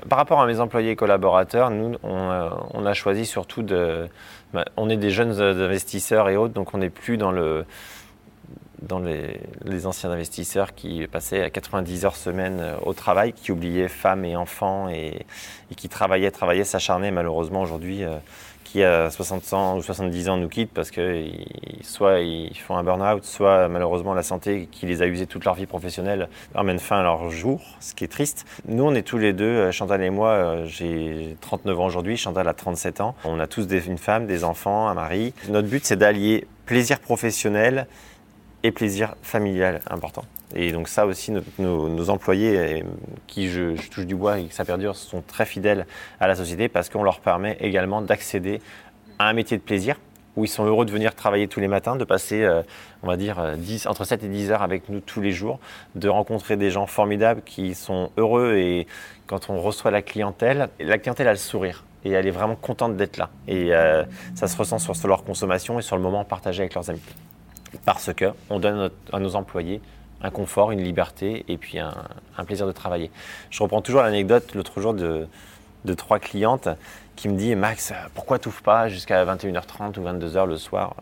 par 0.08 0.18
rapport 0.18 0.40
à 0.40 0.46
mes 0.46 0.60
employés 0.60 0.92
et 0.92 0.96
collaborateurs, 0.96 1.70
nous, 1.70 1.96
on, 2.02 2.30
euh, 2.30 2.86
a 2.86 2.94
choisi 2.94 3.26
surtout 3.26 3.62
de. 3.62 4.08
bah, 4.52 4.64
on 4.76 4.88
est 4.88 4.96
des 4.96 5.10
jeunes 5.10 5.38
euh, 5.40 5.66
investisseurs 5.66 6.28
et 6.28 6.36
autres, 6.36 6.54
donc 6.54 6.74
on 6.74 6.78
n'est 6.78 6.90
plus 6.90 7.16
dans 7.16 7.32
le 7.32 7.64
dans 8.82 9.00
les, 9.00 9.40
les 9.64 9.86
anciens 9.86 10.12
investisseurs 10.12 10.72
qui 10.72 11.04
passaient 11.08 11.42
à 11.42 11.50
90 11.50 12.04
heures 12.04 12.14
semaine 12.14 12.60
euh, 12.60 12.76
au 12.84 12.92
travail, 12.92 13.32
qui 13.32 13.50
oubliaient 13.50 13.88
femmes 13.88 14.24
et 14.24 14.36
enfants 14.36 14.88
et, 14.88 15.26
qui 15.76 15.88
travaillaient, 15.88 16.30
travaillaient, 16.30 16.62
s'acharnaient. 16.62 17.10
Malheureusement, 17.10 17.62
aujourd'hui, 17.62 18.04
qui 18.70 18.82
à 18.82 19.10
60 19.10 19.52
ans 19.54 19.76
ou 19.78 19.82
70 19.82 20.28
ans 20.28 20.36
nous 20.36 20.48
quittent 20.48 20.72
parce 20.72 20.90
que 20.90 21.24
soit 21.82 22.20
ils 22.20 22.56
font 22.56 22.76
un 22.76 22.84
burn-out, 22.84 23.24
soit 23.24 23.68
malheureusement 23.68 24.12
la 24.12 24.22
santé 24.22 24.68
qui 24.70 24.84
les 24.84 25.00
a 25.00 25.06
usés 25.06 25.26
toute 25.26 25.44
leur 25.44 25.54
vie 25.54 25.66
professionnelle 25.66 26.28
leur 26.54 26.64
mène 26.64 26.78
fin 26.78 27.00
à 27.00 27.02
leur 27.02 27.30
jour, 27.30 27.62
ce 27.80 27.94
qui 27.94 28.04
est 28.04 28.08
triste. 28.08 28.44
Nous, 28.66 28.84
on 28.84 28.94
est 28.94 29.02
tous 29.02 29.18
les 29.18 29.32
deux, 29.32 29.44
euh, 29.44 29.72
Chantal 29.72 30.02
et 30.02 30.10
moi, 30.10 30.30
euh, 30.30 30.66
j'ai 30.66 31.36
39 31.40 31.80
ans 31.80 31.86
aujourd'hui, 31.86 32.16
Chantal 32.16 32.46
a 32.46 32.54
37 32.54 33.00
ans. 33.00 33.14
On 33.24 33.40
a 33.40 33.46
tous 33.46 33.66
une 33.70 33.98
femme, 33.98 34.26
des 34.26 34.44
enfants, 34.44 34.88
un 34.88 34.94
mari. 34.94 35.32
Notre 35.48 35.68
but, 35.68 35.84
c'est 35.84 35.96
d'allier 35.96 36.46
plaisir 36.66 37.00
professionnel 37.00 37.86
et 38.62 38.72
plaisir 38.72 39.14
familial 39.22 39.80
important. 39.88 40.24
Et 40.54 40.72
donc 40.72 40.88
ça 40.88 41.06
aussi, 41.06 41.32
nos, 41.58 42.10
employés, 42.10 42.58
euh, 42.58 42.80
qui 43.26 43.48
je, 43.48 43.76
touche 43.90 44.06
du 44.06 44.14
bois 44.14 44.38
et 44.38 44.46
que 44.46 44.54
ça 44.54 44.64
perdure, 44.64 44.96
sont 44.96 45.22
très 45.22 45.44
fidèles 45.44 45.86
à 46.20 46.26
la 46.26 46.34
société 46.34 46.68
parce 46.68 46.88
qu'on 46.88 47.02
leur 47.02 47.20
permet 47.20 47.56
également 47.60 48.00
d'accéder 48.00 48.60
à 49.18 49.28
un 49.28 49.32
métier 49.32 49.56
de 49.58 49.62
plaisir 49.62 49.96
où 50.36 50.44
ils 50.44 50.48
sont 50.48 50.64
heureux 50.64 50.86
de 50.86 50.92
venir 50.92 51.14
travailler 51.16 51.48
tous 51.48 51.58
les 51.58 51.66
matins, 51.66 51.96
de 51.96 52.04
passer, 52.04 52.44
euh, 52.44 52.62
on 53.02 53.08
va 53.08 53.16
dire, 53.16 53.40
euh, 53.40 53.56
10, 53.56 53.86
entre 53.88 54.04
7 54.04 54.22
et 54.22 54.28
10 54.28 54.52
heures 54.52 54.62
avec 54.62 54.88
nous 54.88 55.00
tous 55.00 55.20
les 55.20 55.32
jours, 55.32 55.58
de 55.96 56.08
rencontrer 56.08 56.56
des 56.56 56.70
gens 56.70 56.86
formidables 56.86 57.42
qui 57.42 57.74
sont 57.74 58.10
heureux 58.16 58.54
et 58.56 58.86
quand 59.26 59.50
on 59.50 59.60
reçoit 59.60 59.90
la 59.90 60.00
clientèle, 60.00 60.70
la 60.80 60.98
clientèle 60.98 61.28
a 61.28 61.32
le 61.32 61.38
sourire 61.38 61.84
et 62.04 62.12
elle 62.12 62.26
est 62.26 62.32
vraiment 62.32 62.54
contente 62.54 62.96
d'être 62.96 63.16
là. 63.16 63.28
Et 63.48 63.72
ça 64.34 64.46
se 64.46 64.56
ressent 64.56 64.78
sur 64.78 65.08
leur 65.08 65.24
consommation 65.24 65.78
et 65.80 65.82
sur 65.82 65.96
le 65.96 66.02
moment 66.02 66.24
partagé 66.24 66.62
avec 66.62 66.74
leurs 66.74 66.88
amis 66.88 67.02
parce 67.84 68.12
que 68.12 68.26
on 68.50 68.58
donne 68.58 68.90
à 69.12 69.18
nos 69.18 69.36
employés 69.36 69.80
un 70.22 70.30
confort, 70.30 70.72
une 70.72 70.82
liberté 70.82 71.44
et 71.48 71.56
puis 71.56 71.78
un, 71.78 71.94
plaisir 72.44 72.66
de 72.66 72.72
travailler. 72.72 73.10
Je 73.50 73.62
reprends 73.62 73.82
toujours 73.82 74.02
l'anecdote 74.02 74.54
l'autre 74.54 74.80
jour 74.80 74.94
de, 74.94 75.28
trois 75.96 76.18
clientes 76.18 76.68
qui 77.16 77.28
me 77.28 77.36
dit 77.36 77.54
Max, 77.54 77.92
pourquoi 78.14 78.38
tu 78.38 78.48
pas 78.50 78.88
jusqu'à 78.88 79.24
21h30 79.24 79.98
ou 79.98 80.02
22h 80.02 80.46
le 80.46 80.56
soir? 80.56 80.94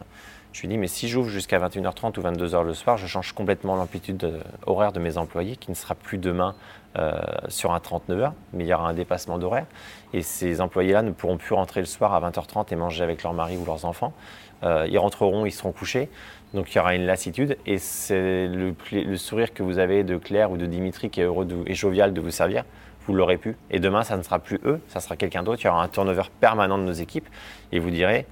Je 0.53 0.63
lui 0.63 0.69
dis 0.69 0.79
mais 0.79 0.87
si 0.87 1.09
j'ouvre 1.09 1.29
jusqu'à 1.29 1.59
21h30 1.59 2.19
ou 2.19 2.23
22h 2.23 2.65
le 2.65 2.73
soir, 2.73 2.97
je 2.97 3.07
change 3.07 3.33
complètement 3.33 3.77
l'amplitude 3.77 4.25
euh, 4.25 4.41
horaire 4.65 4.93
de 4.93 5.01
mes 5.01 5.19
employés 5.19 5.57
qui 5.57 5.71
ne 5.71 5.77
sera 5.77 5.95
plus 5.95 6.17
demain 6.17 6.55
euh, 6.99 7.13
sur 7.49 7.73
un 7.73 7.81
39 7.81 8.21
heures, 8.21 8.33
mais 8.55 8.65
il 8.65 8.69
y 8.69 8.73
aura 8.73 8.89
un 8.89 8.95
dépassement 8.95 9.37
d'horaire. 9.37 9.67
Et 10.15 10.23
ces 10.23 10.63
employés-là 10.63 11.03
ne 11.03 11.11
pourront 11.11 11.37
plus 11.37 11.55
rentrer 11.55 11.81
le 11.81 11.87
soir 11.87 12.15
à 12.15 12.31
20h30 12.31 12.73
et 12.73 12.77
manger 12.77 13.05
avec 13.05 13.23
leur 13.23 13.35
mari 13.35 13.59
ou 13.59 13.67
leurs 13.67 13.85
enfants. 13.85 14.15
Euh, 14.63 14.87
ils 14.91 14.99
rentreront, 14.99 15.45
ils 15.45 15.53
seront 15.53 15.73
couchés. 15.73 16.09
Donc 16.55 16.73
il 16.73 16.77
y 16.77 16.81
aura 16.81 16.95
une 16.95 17.07
lassitude. 17.07 17.57
Et 17.67 17.79
c'est 17.79 18.47
le, 18.47 18.75
sourire 19.17 19.53
que 19.53 19.63
vous 19.63 19.79
avez 19.79 20.05
de 20.05 20.17
Claire 20.17 20.51
ou 20.51 20.57
de 20.57 20.67
Dimitri 20.67 21.11
qui 21.11 21.21
est 21.21 21.25
heureux 21.25 21.47
et 21.67 21.75
jovial 21.75 22.15
de 22.15 22.21
vous 22.21 22.31
servir. 22.31 22.65
Vous 23.07 23.15
l'aurez 23.15 23.37
pu. 23.37 23.57
Et 23.71 23.79
demain, 23.79 24.03
ça 24.03 24.17
ne 24.17 24.23
sera 24.23 24.39
plus 24.39 24.59
eux, 24.65 24.81
ça 24.89 25.01
sera 25.01 25.17
quelqu'un 25.17 25.43
d'autre. 25.43 25.63
Il 25.63 25.67
y 25.67 25.69
aura 25.69 25.83
un 25.83 25.89
turnover 25.89 26.25
permanent 26.41 26.79
de 26.79 26.83
nos 26.83 26.93
équipes. 26.93 27.29
Et 27.73 27.79
vous 27.79 27.91
direz, 27.91 28.27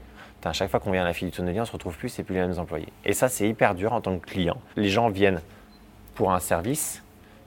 à 0.45 0.53
chaque 0.53 0.71
fois 0.71 0.81
qu'on 0.81 0.91
vient 0.91 1.03
à 1.03 1.05
la 1.05 1.13
file 1.13 1.31
du 1.31 1.37
tonnelier, 1.37 1.61
on 1.61 1.65
se 1.65 1.73
retrouve 1.73 1.97
plus, 1.97 2.09
c'est 2.09 2.23
plus 2.23 2.35
les 2.35 2.41
mêmes 2.41 2.59
employés. 2.59 2.89
Et 3.05 3.13
ça, 3.13 3.29
c'est 3.29 3.49
hyper 3.49 3.75
dur 3.75 3.93
en 3.93 4.01
tant 4.01 4.19
que 4.19 4.27
client. 4.27 4.57
Les 4.77 4.89
gens 4.89 5.09
viennent 5.09 5.41
pour 6.15 6.33
un 6.33 6.41
service, 6.41 7.03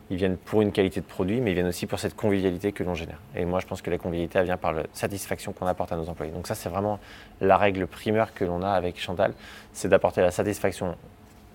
ils 0.09 0.17
viennent 0.17 0.37
pour 0.37 0.61
une 0.61 0.71
qualité 0.71 1.01
de 1.01 1.05
produit, 1.05 1.41
mais 1.41 1.51
ils 1.51 1.53
viennent 1.53 1.67
aussi 1.67 1.85
pour 1.85 1.99
cette 1.99 2.15
convivialité 2.15 2.71
que 2.71 2.83
l'on 2.83 2.95
génère. 2.95 3.19
Et 3.35 3.45
moi, 3.45 3.59
je 3.59 3.67
pense 3.67 3.81
que 3.81 3.89
la 3.89 3.97
convivialité, 3.97 4.39
elle 4.39 4.45
vient 4.45 4.57
par 4.57 4.71
la 4.71 4.83
satisfaction 4.93 5.51
qu'on 5.51 5.67
apporte 5.67 5.91
à 5.91 5.97
nos 5.97 6.07
employés. 6.07 6.31
Donc 6.31 6.47
ça, 6.47 6.55
c'est 6.55 6.69
vraiment 6.69 6.99
la 7.41 7.57
règle 7.57 7.87
primaire 7.87 8.33
que 8.33 8.45
l'on 8.45 8.61
a 8.61 8.69
avec 8.69 8.99
Chantal, 8.99 9.33
c'est 9.73 9.89
d'apporter 9.89 10.21
la 10.21 10.31
satisfaction 10.31 10.95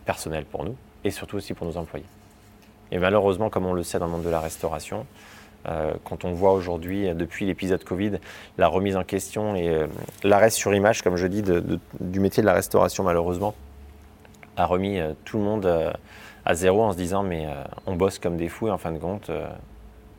personnelle 0.04 0.44
pour 0.44 0.64
nous 0.64 0.76
et 1.04 1.10
surtout 1.10 1.36
aussi 1.36 1.54
pour 1.54 1.66
nos 1.66 1.76
employés. 1.76 2.06
Et 2.90 2.98
malheureusement, 2.98 3.48
comme 3.48 3.64
on 3.64 3.72
le 3.72 3.82
sait 3.82 3.98
dans 3.98 4.06
le 4.06 4.12
monde 4.12 4.22
de 4.22 4.28
la 4.28 4.40
restauration, 4.40 5.06
euh, 5.68 5.92
quand 6.04 6.24
on 6.24 6.32
voit 6.32 6.52
aujourd'hui, 6.52 7.08
depuis 7.14 7.46
l'épisode 7.46 7.82
Covid, 7.84 8.18
la 8.58 8.68
remise 8.68 8.96
en 8.96 9.04
question 9.04 9.54
et 9.54 9.68
euh, 9.68 9.86
l'arrêt 10.24 10.50
sur 10.50 10.74
image, 10.74 11.02
comme 11.02 11.16
je 11.16 11.26
dis, 11.26 11.42
du 12.00 12.20
métier 12.20 12.42
de 12.42 12.46
la 12.46 12.52
restauration, 12.52 13.04
malheureusement, 13.04 13.54
a 14.56 14.66
remis 14.66 14.98
euh, 14.98 15.12
tout 15.24 15.38
le 15.38 15.44
monde 15.44 15.92
à 16.44 16.54
zéro 16.54 16.82
en 16.82 16.92
se 16.92 16.96
disant 16.96 17.22
mais 17.22 17.46
euh, 17.46 17.64
on 17.86 17.94
bosse 17.94 18.18
comme 18.18 18.36
des 18.36 18.48
fous 18.48 18.68
et 18.68 18.70
en 18.70 18.78
fin 18.78 18.92
de 18.92 18.98
compte, 18.98 19.30
euh, 19.30 19.46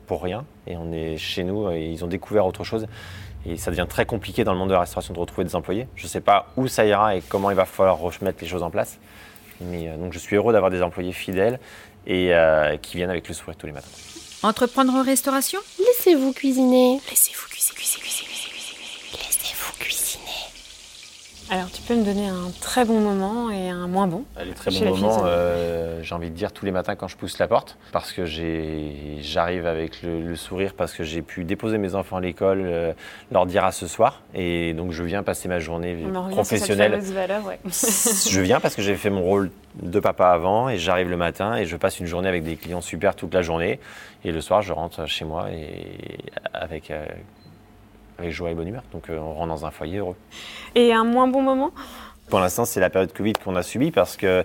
pour 0.06 0.22
rien. 0.22 0.44
Et 0.66 0.76
on 0.76 0.92
est 0.92 1.16
chez 1.16 1.44
nous 1.44 1.70
et 1.70 1.86
ils 1.86 2.04
ont 2.04 2.08
découvert 2.08 2.46
autre 2.46 2.64
chose. 2.64 2.86
Et 3.46 3.56
ça 3.56 3.70
devient 3.70 3.86
très 3.88 4.06
compliqué 4.06 4.42
dans 4.44 4.52
le 4.52 4.58
monde 4.58 4.68
de 4.68 4.74
la 4.74 4.80
restauration 4.80 5.12
de 5.12 5.18
retrouver 5.18 5.44
des 5.44 5.54
employés. 5.54 5.86
Je 5.96 6.04
ne 6.04 6.08
sais 6.08 6.20
pas 6.20 6.46
où 6.56 6.66
ça 6.66 6.86
ira 6.86 7.16
et 7.16 7.20
comment 7.20 7.50
il 7.50 7.56
va 7.56 7.66
falloir 7.66 7.98
remettre 7.98 8.38
les 8.40 8.46
choses 8.48 8.62
en 8.62 8.70
place. 8.70 8.98
Mais 9.60 9.88
euh, 9.88 9.96
donc 9.96 10.12
je 10.12 10.18
suis 10.18 10.36
heureux 10.36 10.52
d'avoir 10.52 10.70
des 10.70 10.82
employés 10.82 11.12
fidèles 11.12 11.60
et 12.06 12.34
euh, 12.34 12.76
qui 12.78 12.96
viennent 12.96 13.10
avec 13.10 13.28
le 13.28 13.34
sourire 13.34 13.56
tous 13.56 13.66
les 13.66 13.72
matins. 13.72 13.88
Entreprendre 14.42 14.94
en 14.94 15.02
restauration? 15.02 15.60
Laissez-vous 15.78 16.32
cuisiner. 16.32 17.00
Laissez-vous 17.08 17.48
cuisiner, 17.48 17.76
cuisiner, 17.76 18.00
cuisiner, 18.02 18.50
cuisiner. 18.50 19.18
Laissez-vous 19.26 19.72
cuisiner. 19.78 20.30
Alors, 21.50 21.70
tu 21.70 21.82
peux 21.82 21.94
me 21.94 22.04
donner 22.04 22.26
un 22.26 22.50
très 22.60 22.84
bon 22.84 23.00
moment 23.00 23.50
et 23.50 23.68
un 23.68 23.86
moins 23.86 24.06
bon 24.06 24.24
Les 24.44 24.52
très 24.54 24.70
bons 24.70 24.96
moments, 24.96 25.22
euh, 25.26 26.00
j'ai 26.02 26.14
envie 26.14 26.30
de 26.30 26.34
dire 26.34 26.52
tous 26.52 26.64
les 26.64 26.70
matins 26.72 26.96
quand 26.96 27.06
je 27.06 27.16
pousse 27.16 27.38
la 27.38 27.46
porte, 27.46 27.76
parce 27.92 28.12
que 28.12 28.24
j'arrive 28.24 29.66
avec 29.66 30.02
le, 30.02 30.20
le 30.22 30.36
sourire, 30.36 30.72
parce 30.74 30.94
que 30.94 31.04
j'ai 31.04 31.20
pu 31.22 31.44
déposer 31.44 31.76
mes 31.78 31.94
enfants 31.94 32.16
à 32.16 32.20
l'école, 32.20 32.62
euh, 32.64 32.92
leur 33.30 33.44
dire 33.46 33.64
à 33.64 33.72
ce 33.72 33.86
soir, 33.86 34.22
et 34.34 34.72
donc 34.72 34.92
je 34.92 35.02
viens 35.02 35.22
passer 35.22 35.48
ma 35.48 35.58
journée 35.58 35.96
On 36.06 36.24
cette 36.24 36.32
professionnelle. 36.32 36.92
fameuse 36.92 37.12
valeur, 37.12 37.44
ouais. 37.44 37.58
je 37.64 38.40
viens 38.40 38.60
parce 38.60 38.74
que 38.74 38.82
j'ai 38.82 38.96
fait 38.96 39.10
mon 39.10 39.22
rôle 39.22 39.50
de 39.82 40.00
papa 40.00 40.28
avant, 40.28 40.68
et 40.70 40.78
j'arrive 40.78 41.10
le 41.10 41.16
matin, 41.18 41.56
et 41.56 41.66
je 41.66 41.76
passe 41.76 42.00
une 42.00 42.06
journée 42.06 42.28
avec 42.28 42.42
des 42.44 42.56
clients 42.56 42.80
super 42.80 43.14
toute 43.14 43.34
la 43.34 43.42
journée, 43.42 43.80
et 44.24 44.32
le 44.32 44.40
soir 44.40 44.62
je 44.62 44.72
rentre 44.72 45.06
chez 45.06 45.24
moi 45.26 45.50
et 45.50 46.16
avec, 46.54 46.90
euh, 46.90 47.04
avec 48.18 48.32
joie 48.32 48.50
et 48.50 48.54
bonne 48.54 48.68
humeur. 48.68 48.82
Donc 48.92 49.10
euh, 49.10 49.18
on 49.18 49.34
rentre 49.34 49.48
dans 49.48 49.66
un 49.66 49.70
foyer 49.70 49.98
heureux. 49.98 50.16
Et 50.74 50.92
un 50.92 51.04
moins 51.04 51.28
bon 51.28 51.42
moment? 51.42 51.72
Pour 52.28 52.40
l'instant, 52.40 52.64
c'est 52.64 52.80
la 52.80 52.90
période 52.90 53.12
Covid 53.12 53.34
qu'on 53.34 53.56
a 53.56 53.62
subie 53.62 53.90
parce 53.90 54.16
que 54.16 54.44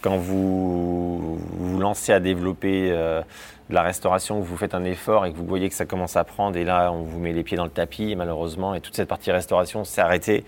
quand 0.00 0.16
vous 0.16 1.36
vous 1.36 1.78
lancez 1.78 2.12
à 2.12 2.20
développer 2.20 2.90
euh, 2.90 3.22
de 3.68 3.74
la 3.74 3.82
restauration, 3.82 4.40
vous 4.40 4.56
faites 4.56 4.74
un 4.74 4.84
effort 4.84 5.26
et 5.26 5.32
que 5.32 5.36
vous 5.36 5.44
voyez 5.44 5.68
que 5.68 5.74
ça 5.74 5.84
commence 5.84 6.16
à 6.16 6.24
prendre, 6.24 6.56
et 6.56 6.64
là, 6.64 6.90
on 6.90 7.02
vous 7.02 7.18
met 7.18 7.32
les 7.32 7.42
pieds 7.42 7.56
dans 7.56 7.64
le 7.64 7.70
tapis, 7.70 8.16
malheureusement, 8.16 8.74
et 8.74 8.80
toute 8.80 8.96
cette 8.96 9.08
partie 9.08 9.30
restauration 9.30 9.84
s'est 9.84 10.00
arrêtée 10.00 10.44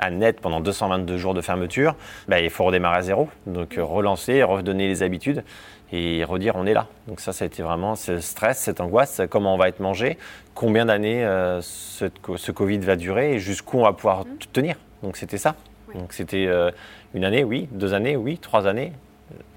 à 0.00 0.10
net 0.10 0.40
pendant 0.40 0.60
222 0.60 1.16
jours 1.16 1.34
de 1.34 1.40
fermeture, 1.40 1.94
bah, 2.28 2.40
il 2.40 2.50
faut 2.50 2.64
redémarrer 2.64 2.96
à 2.98 3.02
zéro. 3.02 3.28
Donc 3.46 3.78
euh, 3.78 3.84
relancer, 3.84 4.42
redonner 4.42 4.88
les 4.88 5.02
habitudes 5.02 5.44
et 5.92 6.24
redire 6.24 6.54
on 6.56 6.66
est 6.66 6.74
là. 6.74 6.86
Donc 7.08 7.20
ça, 7.20 7.32
ça 7.32 7.44
a 7.44 7.46
été 7.46 7.62
vraiment 7.62 7.94
ce 7.94 8.18
stress, 8.18 8.58
cette 8.58 8.80
angoisse, 8.80 9.20
comment 9.30 9.54
on 9.54 9.58
va 9.58 9.68
être 9.68 9.80
mangé, 9.80 10.18
combien 10.54 10.86
d'années 10.86 11.24
euh, 11.24 11.60
ce, 11.62 12.06
ce 12.36 12.52
Covid 12.52 12.78
va 12.78 12.96
durer 12.96 13.34
et 13.34 13.38
jusqu'où 13.38 13.78
on 13.78 13.84
va 13.84 13.92
pouvoir 13.92 14.24
t- 14.24 14.46
tenir. 14.52 14.76
Donc 15.02 15.16
c'était 15.16 15.38
ça. 15.38 15.54
Donc 15.94 16.12
c'était 16.12 16.46
euh, 16.46 16.70
une 17.14 17.24
année, 17.24 17.42
oui, 17.44 17.68
deux 17.72 17.94
années, 17.94 18.16
oui, 18.16 18.38
trois 18.38 18.66
années. 18.66 18.92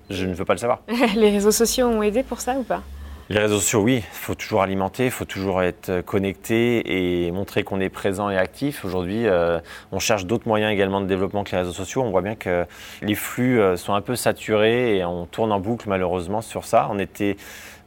Je 0.09 0.25
ne 0.25 0.33
veux 0.33 0.45
pas 0.45 0.53
le 0.53 0.59
savoir. 0.59 0.81
Les 1.15 1.29
réseaux 1.29 1.51
sociaux 1.51 1.87
ont 1.87 2.01
aidé 2.03 2.23
pour 2.23 2.39
ça 2.41 2.55
ou 2.55 2.63
pas? 2.63 2.81
Les 3.29 3.39
réseaux 3.39 3.59
sociaux, 3.59 3.81
oui, 3.81 4.03
il 4.05 4.17
faut 4.17 4.35
toujours 4.35 4.63
alimenter, 4.63 5.05
il 5.05 5.11
faut 5.11 5.23
toujours 5.23 5.61
être 5.63 6.01
connecté 6.01 7.25
et 7.25 7.31
montrer 7.31 7.63
qu'on 7.63 7.79
est 7.79 7.89
présent 7.89 8.29
et 8.29 8.37
actif. 8.37 8.83
Aujourd'hui, 8.83 9.27
euh, 9.27 9.59
on 9.93 9.99
cherche 9.99 10.25
d'autres 10.25 10.45
moyens 10.45 10.73
également 10.73 10.99
de 10.99 11.05
développement 11.05 11.45
que 11.45 11.51
les 11.51 11.59
réseaux 11.59 11.71
sociaux. 11.71 12.01
On 12.01 12.11
voit 12.11 12.21
bien 12.21 12.35
que 12.35 12.65
les 13.01 13.15
flux 13.15 13.61
euh, 13.61 13.77
sont 13.77 13.93
un 13.93 14.01
peu 14.01 14.17
saturés 14.17 14.97
et 14.97 15.05
on 15.05 15.25
tourne 15.25 15.53
en 15.53 15.61
boucle 15.61 15.87
malheureusement 15.87 16.41
sur 16.41 16.65
ça. 16.65 16.89
On 16.91 16.99
était 16.99 17.37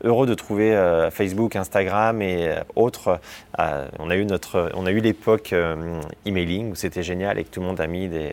heureux 0.04 0.26
de 0.26 0.32
trouver 0.32 0.74
euh, 0.74 1.10
Facebook, 1.10 1.54
Instagram 1.54 2.22
et 2.22 2.54
autres. 2.74 3.20
On 3.58 4.08
a 4.08 4.16
eu 4.16 4.24
notre, 4.24 4.70
on 4.72 4.86
a 4.86 4.90
eu 4.90 5.00
l'époque 5.00 5.54
emailing 6.24 6.72
où 6.72 6.74
c'était 6.74 7.02
génial 7.02 7.38
et 7.38 7.44
que 7.44 7.50
tout 7.50 7.60
le 7.60 7.66
monde 7.66 7.80
a 7.80 7.86
mis 7.86 8.08
des 8.08 8.32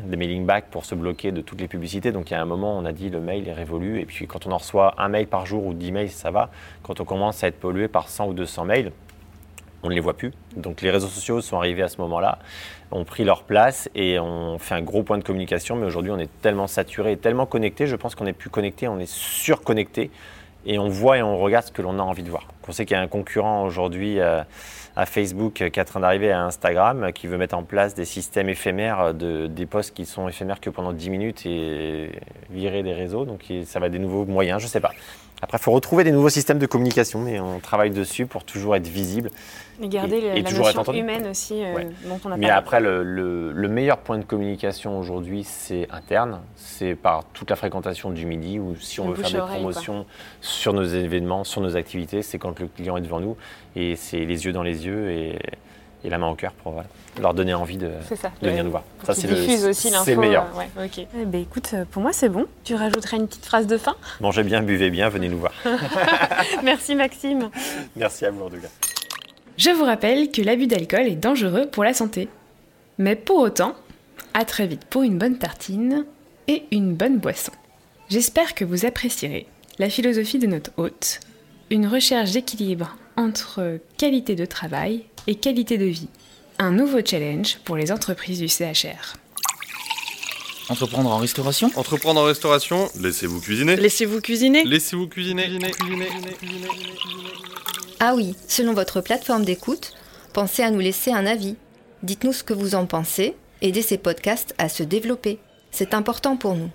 des 0.00 0.16
mailing 0.16 0.46
back 0.46 0.66
pour 0.70 0.84
se 0.84 0.94
bloquer 0.94 1.32
de 1.32 1.40
toutes 1.40 1.60
les 1.60 1.68
publicités. 1.68 2.12
Donc 2.12 2.30
il 2.30 2.34
y 2.34 2.36
a 2.36 2.42
un 2.42 2.46
moment, 2.46 2.76
on 2.76 2.84
a 2.84 2.92
dit 2.92 3.10
le 3.10 3.20
mail 3.20 3.48
est 3.48 3.52
révolu. 3.52 4.00
Et 4.00 4.06
puis 4.06 4.26
quand 4.26 4.46
on 4.46 4.52
en 4.52 4.58
reçoit 4.58 4.94
un 4.98 5.08
mail 5.08 5.26
par 5.26 5.46
jour 5.46 5.66
ou 5.66 5.74
10 5.74 5.92
mails, 5.92 6.10
ça 6.10 6.30
va. 6.30 6.50
Quand 6.82 7.00
on 7.00 7.04
commence 7.04 7.44
à 7.44 7.48
être 7.48 7.58
pollué 7.58 7.88
par 7.88 8.08
100 8.08 8.28
ou 8.28 8.32
200 8.34 8.64
mails, 8.64 8.92
on 9.82 9.88
ne 9.88 9.94
les 9.94 10.00
voit 10.00 10.16
plus. 10.16 10.32
Donc 10.56 10.80
les 10.80 10.90
réseaux 10.90 11.08
sociaux 11.08 11.40
sont 11.40 11.56
arrivés 11.56 11.82
à 11.82 11.88
ce 11.88 12.00
moment-là, 12.00 12.38
ont 12.90 13.04
pris 13.04 13.24
leur 13.24 13.44
place 13.44 13.88
et 13.94 14.18
on 14.18 14.58
fait 14.58 14.74
un 14.74 14.82
gros 14.82 15.02
point 15.02 15.18
de 15.18 15.24
communication. 15.24 15.76
Mais 15.76 15.86
aujourd'hui, 15.86 16.10
on 16.10 16.18
est 16.18 16.30
tellement 16.40 16.66
saturé 16.66 17.16
tellement 17.16 17.46
connecté. 17.46 17.86
Je 17.86 17.96
pense 17.96 18.14
qu'on 18.14 18.24
n'est 18.24 18.32
plus 18.32 18.50
connecté, 18.50 18.88
on 18.88 18.98
est 18.98 19.10
surconnecté. 19.10 20.10
Et 20.66 20.78
on 20.78 20.88
voit 20.88 21.18
et 21.18 21.22
on 21.22 21.38
regarde 21.38 21.66
ce 21.66 21.72
que 21.72 21.82
l'on 21.82 21.98
a 21.98 22.02
envie 22.02 22.24
de 22.24 22.30
voir. 22.30 22.48
On 22.66 22.72
sait 22.72 22.84
qu'il 22.84 22.94
y 22.94 23.00
a 23.00 23.02
un 23.02 23.08
concurrent 23.08 23.64
aujourd'hui 23.64 24.20
euh, 24.20 24.42
à 24.98 25.06
Facebook 25.06 25.62
euh, 25.62 25.70
qui 25.70 25.78
est 25.78 25.82
en 25.82 25.86
train 25.86 26.00
d'arriver 26.00 26.32
à 26.32 26.44
Instagram, 26.44 27.04
euh, 27.04 27.10
qui 27.12 27.28
veut 27.28 27.38
mettre 27.38 27.56
en 27.56 27.62
place 27.62 27.94
des 27.94 28.04
systèmes 28.04 28.48
éphémères, 28.48 29.00
euh, 29.00 29.12
de, 29.12 29.46
des 29.46 29.64
posts 29.64 29.94
qui 29.94 30.04
sont 30.04 30.28
éphémères 30.28 30.60
que 30.60 30.70
pendant 30.70 30.92
10 30.92 31.10
minutes 31.10 31.46
et 31.46 32.10
virer 32.50 32.82
des 32.82 32.92
réseaux. 32.92 33.24
Donc 33.24 33.44
ça 33.64 33.78
va 33.78 33.86
être 33.86 33.92
des 33.92 34.00
nouveaux 34.00 34.26
moyens, 34.26 34.60
je 34.60 34.66
ne 34.66 34.70
sais 34.70 34.80
pas. 34.80 34.90
Après, 35.40 35.56
il 35.58 35.62
faut 35.62 35.70
retrouver 35.70 36.02
des 36.04 36.10
nouveaux 36.10 36.30
systèmes 36.30 36.58
de 36.58 36.66
communication 36.66 37.26
et 37.28 37.38
on 37.38 37.60
travaille 37.60 37.90
dessus 37.90 38.26
pour 38.26 38.42
toujours 38.44 38.74
être 38.74 38.88
visible. 38.88 39.30
Et 39.80 39.88
garder 39.88 40.16
Et- 40.16 40.20
le- 40.20 40.36
et 40.38 40.42
la 40.42 40.50
toujours 40.50 40.68
être 40.68 40.76
notion 40.78 40.92
humaine 40.92 41.28
aussi 41.28 41.62
euh, 41.62 41.74
Ouais. 41.74 41.84
dont 42.08 42.18
on 42.24 42.32
a 42.32 42.36
Mais 42.36 42.48
parlé. 42.48 42.58
après, 42.58 42.80
le, 42.80 43.04
le- 43.04 43.52
le 43.52 43.68
meilleur 43.68 43.98
point 43.98 44.18
de 44.18 44.24
communication 44.24 44.98
aujourd'hui, 44.98 45.44
c'est 45.44 45.86
interne. 45.92 46.40
C'est 46.56 46.96
par 46.96 47.24
toute 47.32 47.50
la 47.50 47.56
fréquentation 47.56 48.10
du 48.10 48.26
midi 48.26 48.58
ou 48.58 48.74
si 48.80 48.98
on 48.98 49.08
Le 49.10 49.14
veut 49.14 49.22
faire 49.22 49.46
des 49.46 49.52
promotions 49.52 50.06
sur 50.40 50.72
nos 50.72 50.82
événements, 50.82 51.44
sur 51.44 51.60
nos 51.60 51.76
activités, 51.76 52.22
c'est 52.22 52.38
quand 52.38 52.58
le 52.58 52.66
client 52.66 52.96
est 52.96 53.02
devant 53.02 53.20
nous 53.20 53.36
et 53.76 53.94
c'est 53.94 54.24
les 54.24 54.44
yeux 54.44 54.52
dans 54.52 54.64
les 54.64 54.86
yeux 54.86 55.10
et, 55.12 55.38
et 56.04 56.10
la 56.10 56.18
main 56.18 56.28
au 56.28 56.34
cœur 56.34 56.52
pour 56.52 56.72
voilà, 56.72 56.88
leur 57.20 57.34
donner 57.34 57.54
envie 57.54 57.76
de, 57.76 57.90
C'est 58.08 58.16
ça. 58.16 58.30
de 58.40 58.48
venir 58.48 58.64
nous 58.64 58.70
voir. 58.70 58.84
Ça, 59.04 59.14
c'est 59.14 59.26
le, 59.26 59.68
aussi 59.68 59.90
c'est 60.04 60.14
le 60.14 60.20
meilleur. 60.20 60.46
euh, 60.54 60.58
ouais. 60.58 60.90
Eh 61.20 61.24
ben, 61.24 61.40
écoute, 61.42 61.70
euh, 61.74 61.84
pour 61.90 62.02
moi 62.02 62.12
c'est 62.12 62.28
bon. 62.28 62.46
Tu 62.64 62.74
rajouterais 62.74 63.16
une 63.16 63.26
petite 63.26 63.44
phrase 63.46 63.66
de 63.66 63.76
fin? 63.76 63.96
Mangez 64.20 64.42
bien, 64.44 64.62
buvez 64.62 64.90
bien, 64.90 65.08
venez 65.08 65.28
nous 65.28 65.38
voir. 65.38 65.52
Merci 66.64 66.94
Maxime. 66.94 67.50
Merci 67.96 68.24
à 68.26 68.30
vous 68.30 68.44
en 68.44 68.50
tout 68.50 68.60
cas. 68.60 68.68
Je 69.56 69.70
vous 69.70 69.84
rappelle 69.84 70.30
que 70.30 70.40
l'abus 70.40 70.66
d'alcool 70.68 71.06
est 71.08 71.16
dangereux 71.16 71.66
pour 71.66 71.82
la 71.84 71.92
santé. 71.94 72.28
Mais 72.98 73.16
pour 73.16 73.38
autant, 73.38 73.74
à 74.34 74.44
très 74.44 74.66
vite 74.66 74.84
pour 74.84 75.02
une 75.02 75.18
bonne 75.18 75.38
tartine 75.38 76.04
et 76.46 76.64
une 76.70 76.94
bonne 76.94 77.18
boisson. 77.18 77.52
J'espère 78.08 78.54
que 78.54 78.64
vous 78.64 78.86
apprécierez 78.86 79.46
la 79.78 79.90
philosophie 79.90 80.38
de 80.38 80.46
notre 80.46 80.70
hôte, 80.76 81.20
une 81.70 81.86
recherche 81.86 82.32
d'équilibre 82.32 82.96
entre 83.16 83.78
qualité 83.98 84.34
de 84.34 84.44
travail 84.46 85.04
et 85.28 85.36
qualité 85.36 85.78
de 85.78 85.84
vie. 85.84 86.08
Un 86.58 86.72
nouveau 86.72 86.98
challenge 87.04 87.58
pour 87.64 87.76
les 87.76 87.92
entreprises 87.92 88.40
du 88.40 88.48
CHR. 88.48 89.14
Entreprendre 90.70 91.10
en 91.10 91.18
restauration? 91.18 91.70
Entreprendre 91.76 92.20
en 92.20 92.24
restauration, 92.24 92.88
laissez-vous 92.98 93.40
cuisiner. 93.40 93.76
Laissez-vous 93.76 94.20
cuisiner 94.20 94.64
Laissez-vous 94.64 95.06
cuisiner. 95.06 95.46
Ah 98.00 98.14
oui, 98.16 98.34
selon 98.48 98.72
votre 98.72 99.00
plateforme 99.02 99.44
d'écoute, 99.44 99.92
pensez 100.32 100.62
à 100.62 100.70
nous 100.70 100.80
laisser 100.80 101.12
un 101.12 101.26
avis. 101.26 101.56
Dites-nous 102.02 102.32
ce 102.32 102.42
que 102.42 102.54
vous 102.54 102.74
en 102.74 102.86
pensez, 102.86 103.36
aidez 103.60 103.82
ces 103.82 103.98
podcasts 103.98 104.54
à 104.56 104.68
se 104.68 104.82
développer. 104.82 105.38
C'est 105.70 105.92
important 105.94 106.36
pour 106.36 106.54
nous. 106.54 106.70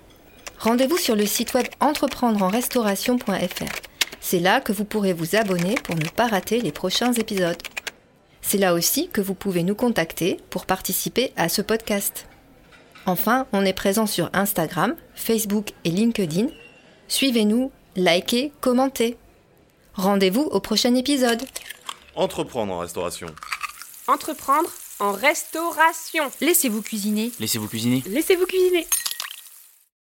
Rendez-vous 0.60 0.98
sur 0.98 1.16
le 1.16 1.26
site 1.26 1.54
web 1.54 1.66
entreprendreenrestauration.fr. 1.80 3.72
C'est 4.20 4.40
là 4.40 4.60
que 4.60 4.72
vous 4.72 4.84
pourrez 4.84 5.12
vous 5.12 5.34
abonner 5.34 5.74
pour 5.82 5.96
ne 5.96 6.08
pas 6.08 6.28
rater 6.28 6.60
les 6.60 6.72
prochains 6.72 7.12
épisodes. 7.12 7.58
C'est 8.46 8.58
là 8.58 8.74
aussi 8.74 9.08
que 9.08 9.22
vous 9.22 9.34
pouvez 9.34 9.62
nous 9.62 9.74
contacter 9.74 10.38
pour 10.50 10.66
participer 10.66 11.32
à 11.34 11.48
ce 11.48 11.62
podcast. 11.62 12.26
Enfin, 13.06 13.46
on 13.52 13.64
est 13.64 13.72
présent 13.72 14.06
sur 14.06 14.28
Instagram, 14.34 14.94
Facebook 15.14 15.70
et 15.84 15.90
LinkedIn. 15.90 16.48
Suivez-nous, 17.08 17.72
likez, 17.96 18.52
commentez. 18.60 19.16
Rendez-vous 19.94 20.42
au 20.42 20.60
prochain 20.60 20.94
épisode. 20.94 21.42
Entreprendre 22.14 22.74
en 22.74 22.78
restauration. 22.78 23.28
Entreprendre 24.06 24.68
en 25.00 25.12
restauration. 25.12 26.30
Laissez-vous 26.42 26.82
cuisiner. 26.82 27.32
Laissez-vous 27.40 27.68
cuisiner. 27.68 28.02
Laissez-vous 28.06 28.46
cuisiner. 28.46 28.86